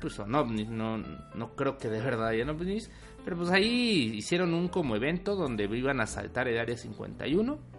pues 0.00 0.14
son 0.14 0.34
ovnis, 0.34 0.68
no, 0.68 0.98
no 0.98 1.56
creo 1.56 1.76
que 1.78 1.88
de 1.88 2.00
verdad 2.00 2.28
hayan 2.28 2.50
ovnis, 2.50 2.90
pero 3.24 3.36
pues 3.36 3.50
ahí 3.50 4.12
hicieron 4.14 4.54
un 4.54 4.68
como 4.68 4.96
evento 4.96 5.34
donde 5.34 5.64
iban 5.64 6.00
a 6.00 6.06
saltar 6.06 6.48
el 6.48 6.58
área 6.58 6.76
51 6.76 7.77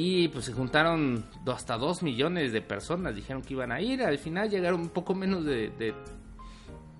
y 0.00 0.28
pues 0.28 0.44
se 0.44 0.52
juntaron 0.52 1.24
hasta 1.52 1.76
2 1.76 2.04
millones 2.04 2.52
de 2.52 2.62
personas, 2.62 3.16
dijeron 3.16 3.42
que 3.42 3.54
iban 3.54 3.72
a 3.72 3.80
ir, 3.80 4.00
al 4.00 4.16
final 4.16 4.48
llegaron 4.48 4.82
un 4.82 4.90
poco 4.90 5.12
menos 5.12 5.44
de, 5.44 5.92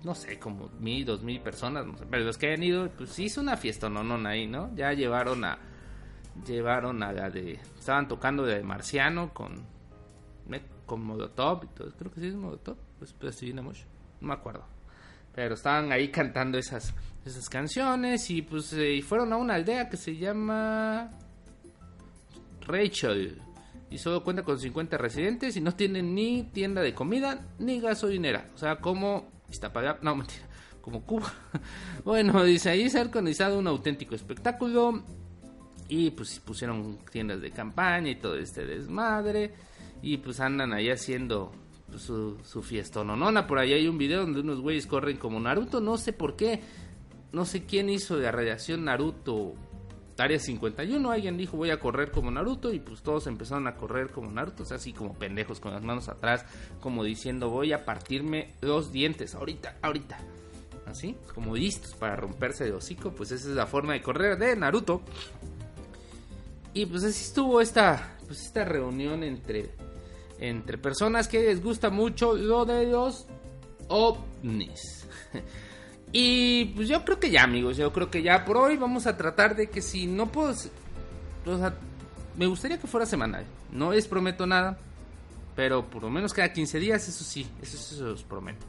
no 0.03 0.13
sé, 0.13 0.37
como 0.37 0.67
mil, 0.81 1.05
dos 1.05 1.23
mil 1.23 1.39
personas, 1.39 1.85
no 1.85 1.97
sé, 1.97 2.05
pero 2.11 2.25
los 2.25 2.37
que 2.37 2.47
hayan 2.47 2.61
ido, 2.61 2.89
pues 2.89 3.11
sí 3.11 3.23
hizo 3.23 3.39
una 3.39 3.55
fiesta, 3.55 3.87
no, 3.87 4.03
no, 4.03 4.27
ahí, 4.27 4.47
¿no? 4.47 4.75
Ya 4.75 4.91
llevaron 4.91 5.45
a, 5.45 5.57
llevaron 6.45 7.01
a 7.01 7.13
la 7.13 7.29
de, 7.29 7.53
estaban 7.77 8.09
tocando 8.09 8.43
de 8.43 8.61
Marciano 8.63 9.33
con, 9.33 9.65
con 10.85 11.01
Molotov 11.01 11.63
y 11.63 11.67
todo, 11.67 11.93
creo 11.97 12.11
que 12.11 12.19
sí 12.19 12.27
es 12.27 12.35
Molotov, 12.35 12.75
pues 12.97 13.15
Mosh, 13.63 13.83
no 14.19 14.27
me 14.27 14.33
acuerdo. 14.33 14.65
Pero 15.33 15.53
estaban 15.53 15.93
ahí 15.93 16.09
cantando 16.09 16.57
esas, 16.57 16.93
esas 17.23 17.47
canciones 17.47 18.29
y 18.29 18.41
pues 18.41 18.73
eh, 18.73 19.01
fueron 19.03 19.31
a 19.31 19.37
una 19.37 19.53
aldea 19.53 19.87
que 19.87 19.95
se 19.95 20.17
llama 20.17 21.11
Rachel 22.69 23.41
y 23.91 23.97
solo 23.97 24.23
cuenta 24.23 24.43
con 24.43 24.59
50 24.59 24.97
residentes 24.97 25.57
y 25.57 25.61
no 25.61 25.73
tienen 25.73 26.13
ni 26.13 26.43
tienda 26.43 26.81
de 26.81 26.93
comida 26.93 27.47
ni 27.57 27.79
gasolinera. 27.79 28.49
O 28.53 28.57
sea, 28.57 28.77
como 28.77 29.31
Iztapalapa, 29.49 29.99
no 30.03 30.15
mentira, 30.15 30.47
como 30.81 31.03
Cuba. 31.03 31.33
bueno, 32.05 32.43
dice 32.43 32.69
ahí 32.69 32.89
se 32.89 32.99
ha 32.99 33.01
organizado 33.01 33.57
un 33.57 33.67
auténtico 33.67 34.15
espectáculo 34.15 35.03
y 35.87 36.11
pues 36.11 36.39
pusieron 36.39 36.99
tiendas 37.11 37.41
de 37.41 37.51
campaña 37.51 38.11
y 38.11 38.15
todo 38.15 38.35
este 38.35 38.65
desmadre 38.65 39.53
y 40.03 40.17
pues 40.17 40.39
andan 40.39 40.71
ahí 40.71 40.89
haciendo 40.89 41.51
pues, 41.89 42.03
su, 42.03 42.37
su 42.43 42.61
fiestononona. 42.61 43.47
Por 43.47 43.57
ahí 43.57 43.73
hay 43.73 43.87
un 43.87 43.97
video 43.97 44.21
donde 44.21 44.41
unos 44.41 44.61
güeyes 44.61 44.85
corren 44.85 45.17
como 45.17 45.39
Naruto, 45.39 45.81
no 45.81 45.97
sé 45.97 46.13
por 46.13 46.35
qué. 46.35 46.61
No 47.31 47.45
sé 47.45 47.65
quién 47.65 47.89
hizo 47.89 48.17
la 48.17 48.31
radiación 48.31 48.85
Naruto 48.85 49.53
Área 50.19 50.39
51, 50.39 51.11
alguien 51.11 51.37
dijo 51.37 51.57
voy 51.57 51.71
a 51.71 51.79
correr 51.79 52.11
como 52.11 52.31
Naruto 52.31 52.73
y 52.73 52.79
pues 52.79 53.01
todos 53.01 53.27
empezaron 53.27 53.67
a 53.67 53.75
correr 53.75 54.09
como 54.11 54.31
Naruto, 54.31 54.63
o 54.63 54.65
sea, 54.65 54.77
así 54.77 54.93
como 54.93 55.13
pendejos 55.13 55.59
con 55.59 55.73
las 55.73 55.83
manos 55.83 56.09
atrás, 56.09 56.45
como 56.79 57.03
diciendo 57.03 57.49
voy 57.49 57.73
a 57.73 57.85
partirme 57.85 58.53
los 58.61 58.91
dientes, 58.91 59.35
ahorita, 59.35 59.77
ahorita. 59.81 60.19
así, 60.85 61.15
como 61.33 61.55
listos 61.55 61.93
para 61.95 62.15
romperse 62.15 62.65
de 62.65 62.73
hocico, 62.73 63.11
pues 63.11 63.31
esa 63.31 63.49
es 63.49 63.55
la 63.55 63.67
forma 63.67 63.93
de 63.93 64.01
correr 64.01 64.37
de 64.37 64.55
Naruto. 64.55 65.01
Y 66.73 66.85
pues 66.85 67.03
así 67.03 67.23
estuvo 67.23 67.61
esta, 67.61 68.17
pues 68.27 68.41
esta 68.41 68.63
reunión 68.63 69.23
entre, 69.23 69.71
entre 70.39 70.77
personas 70.77 71.27
que 71.27 71.39
les 71.39 71.63
gusta 71.63 71.89
mucho 71.89 72.33
lo 72.33 72.65
de 72.65 72.85
los 72.87 73.27
ovnis. 73.87 75.07
Y 76.11 76.65
pues 76.65 76.87
yo 76.87 77.05
creo 77.05 77.19
que 77.19 77.29
ya, 77.29 77.43
amigos, 77.43 77.77
yo 77.77 77.93
creo 77.93 78.09
que 78.09 78.23
ya 78.23 78.43
por 78.45 78.57
hoy 78.57 78.77
vamos 78.77 79.05
a 79.05 79.15
tratar 79.15 79.55
de 79.55 79.69
que 79.69 79.81
si 79.81 80.07
no 80.07 80.27
puedo... 80.27 80.53
Me 82.35 82.47
gustaría 82.47 82.79
que 82.79 82.87
fuera 82.87 83.05
semanal. 83.05 83.45
No 83.71 83.91
les 83.91 84.07
prometo 84.07 84.47
nada, 84.47 84.77
pero 85.55 85.85
por 85.85 86.03
lo 86.03 86.09
menos 86.09 86.33
cada 86.33 86.51
15 86.51 86.79
días, 86.79 87.07
eso 87.07 87.23
sí, 87.23 87.47
eso, 87.61 87.77
eso 87.77 88.13
os 88.13 88.23
prometo. 88.23 88.65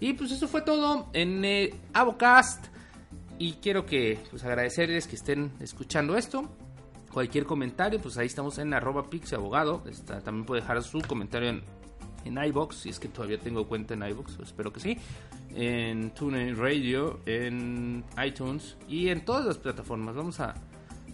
Y 0.00 0.14
pues 0.14 0.32
eso 0.32 0.48
fue 0.48 0.62
todo 0.62 1.08
en 1.12 1.44
eh, 1.44 1.74
Avocast. 1.92 2.66
Y 3.38 3.54
quiero 3.54 3.86
que 3.86 4.18
pues 4.30 4.44
agradecerles 4.44 5.06
que 5.06 5.16
estén 5.16 5.52
escuchando 5.60 6.16
esto. 6.16 6.48
Cualquier 7.12 7.44
comentario, 7.44 8.00
pues 8.00 8.18
ahí 8.18 8.26
estamos 8.26 8.58
en 8.58 8.74
arroba 8.74 9.08
pixabogado. 9.08 9.84
También 10.24 10.44
puede 10.44 10.60
dejar 10.60 10.82
su 10.82 11.00
comentario 11.02 11.50
en, 11.50 11.62
en 12.24 12.42
iBox, 12.42 12.76
si 12.76 12.88
es 12.88 12.98
que 12.98 13.08
todavía 13.08 13.38
tengo 13.38 13.66
cuenta 13.66 13.94
en 13.94 14.02
iBox, 14.02 14.38
espero 14.40 14.72
que 14.72 14.80
sí. 14.80 14.98
En 15.54 16.10
TuneIn 16.10 16.56
Radio, 16.56 17.20
en 17.26 18.04
iTunes 18.24 18.76
y 18.88 19.08
en 19.08 19.24
todas 19.24 19.44
las 19.44 19.58
plataformas. 19.58 20.14
Vamos 20.14 20.40
a, 20.40 20.54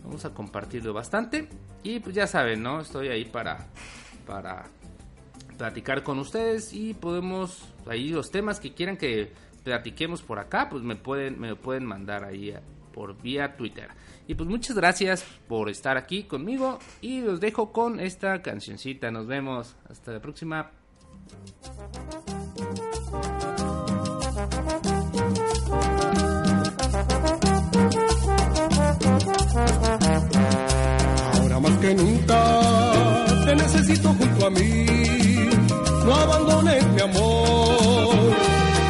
vamos 0.04 0.24
a 0.24 0.34
compartirlo 0.34 0.92
bastante. 0.92 1.48
Y 1.82 2.00
pues 2.00 2.14
ya 2.14 2.26
saben, 2.26 2.62
¿no? 2.62 2.80
Estoy 2.80 3.08
ahí 3.08 3.24
para, 3.24 3.66
para 4.26 4.66
platicar 5.56 6.02
con 6.02 6.18
ustedes 6.18 6.72
y 6.72 6.94
podemos, 6.94 7.72
ahí 7.86 8.08
los 8.10 8.30
temas 8.30 8.60
que 8.60 8.74
quieran 8.74 8.96
que 8.96 9.32
platiquemos 9.64 10.22
por 10.22 10.38
acá, 10.38 10.68
pues 10.70 10.82
me 10.82 10.96
pueden, 10.96 11.38
me 11.40 11.54
pueden 11.56 11.84
mandar 11.84 12.24
ahí 12.24 12.54
por 12.92 13.20
vía 13.20 13.56
Twitter. 13.56 13.88
Y 14.26 14.34
pues 14.34 14.48
muchas 14.48 14.76
gracias 14.76 15.24
por 15.46 15.70
estar 15.70 15.96
aquí 15.96 16.24
conmigo 16.24 16.78
y 17.00 17.20
los 17.20 17.40
dejo 17.40 17.72
con 17.72 18.00
esta 18.00 18.42
cancioncita. 18.42 19.10
Nos 19.10 19.26
vemos. 19.26 19.76
Hasta 19.88 20.12
la 20.12 20.20
próxima. 20.20 20.70
Ahora 31.34 31.60
más 31.60 31.78
que 31.78 31.94
nunca 31.94 32.60
te 33.44 33.54
necesito 33.56 34.08
junto 34.14 34.46
a 34.46 34.50
mí. 34.50 34.86
No 36.04 36.14
abandones 36.14 36.86
mi 36.88 37.00
amor, 37.00 38.34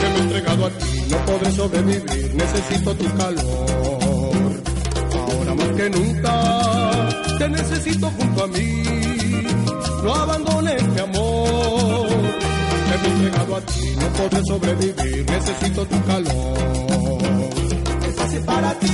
que 0.00 0.08
me 0.08 0.16
he 0.16 0.22
entregado 0.22 0.66
a 0.66 0.70
ti. 0.70 1.04
No 1.10 1.16
podré 1.24 1.52
sobrevivir, 1.52 2.34
necesito 2.34 2.94
tu 2.94 3.16
calor. 3.16 4.62
Ahora 5.14 5.54
más 5.54 5.68
que 5.68 5.90
nunca 5.90 7.08
te 7.38 7.48
necesito 7.48 8.10
junto 8.10 8.44
a 8.44 8.46
mí. 8.48 8.97
Ti. 13.68 13.96
No 13.96 14.08
podré 14.12 14.40
sobrevivir, 14.44 15.26
necesito 15.30 15.86
tu 15.86 16.04
calor. 16.04 16.58
Para 18.46 18.72
ti 18.78 18.88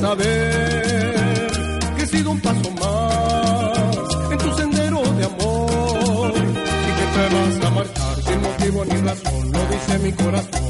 saber 0.00 1.16
que 1.96 2.02
he 2.02 2.06
sido 2.06 2.30
un 2.30 2.40
paso 2.40 2.70
más 2.80 4.32
en 4.32 4.38
tu 4.38 4.56
sendero 4.56 5.02
de 5.02 5.24
amor 5.24 6.32
y 6.34 6.90
que 6.98 7.06
te 7.14 7.34
vas 7.34 7.66
a 7.66 7.70
marchar 7.70 8.22
sin 8.22 8.40
motivo 8.40 8.84
ni 8.86 8.96
razón, 9.02 9.52
lo 9.52 9.66
dice 9.66 9.98
mi 9.98 10.12
corazón. 10.12 10.69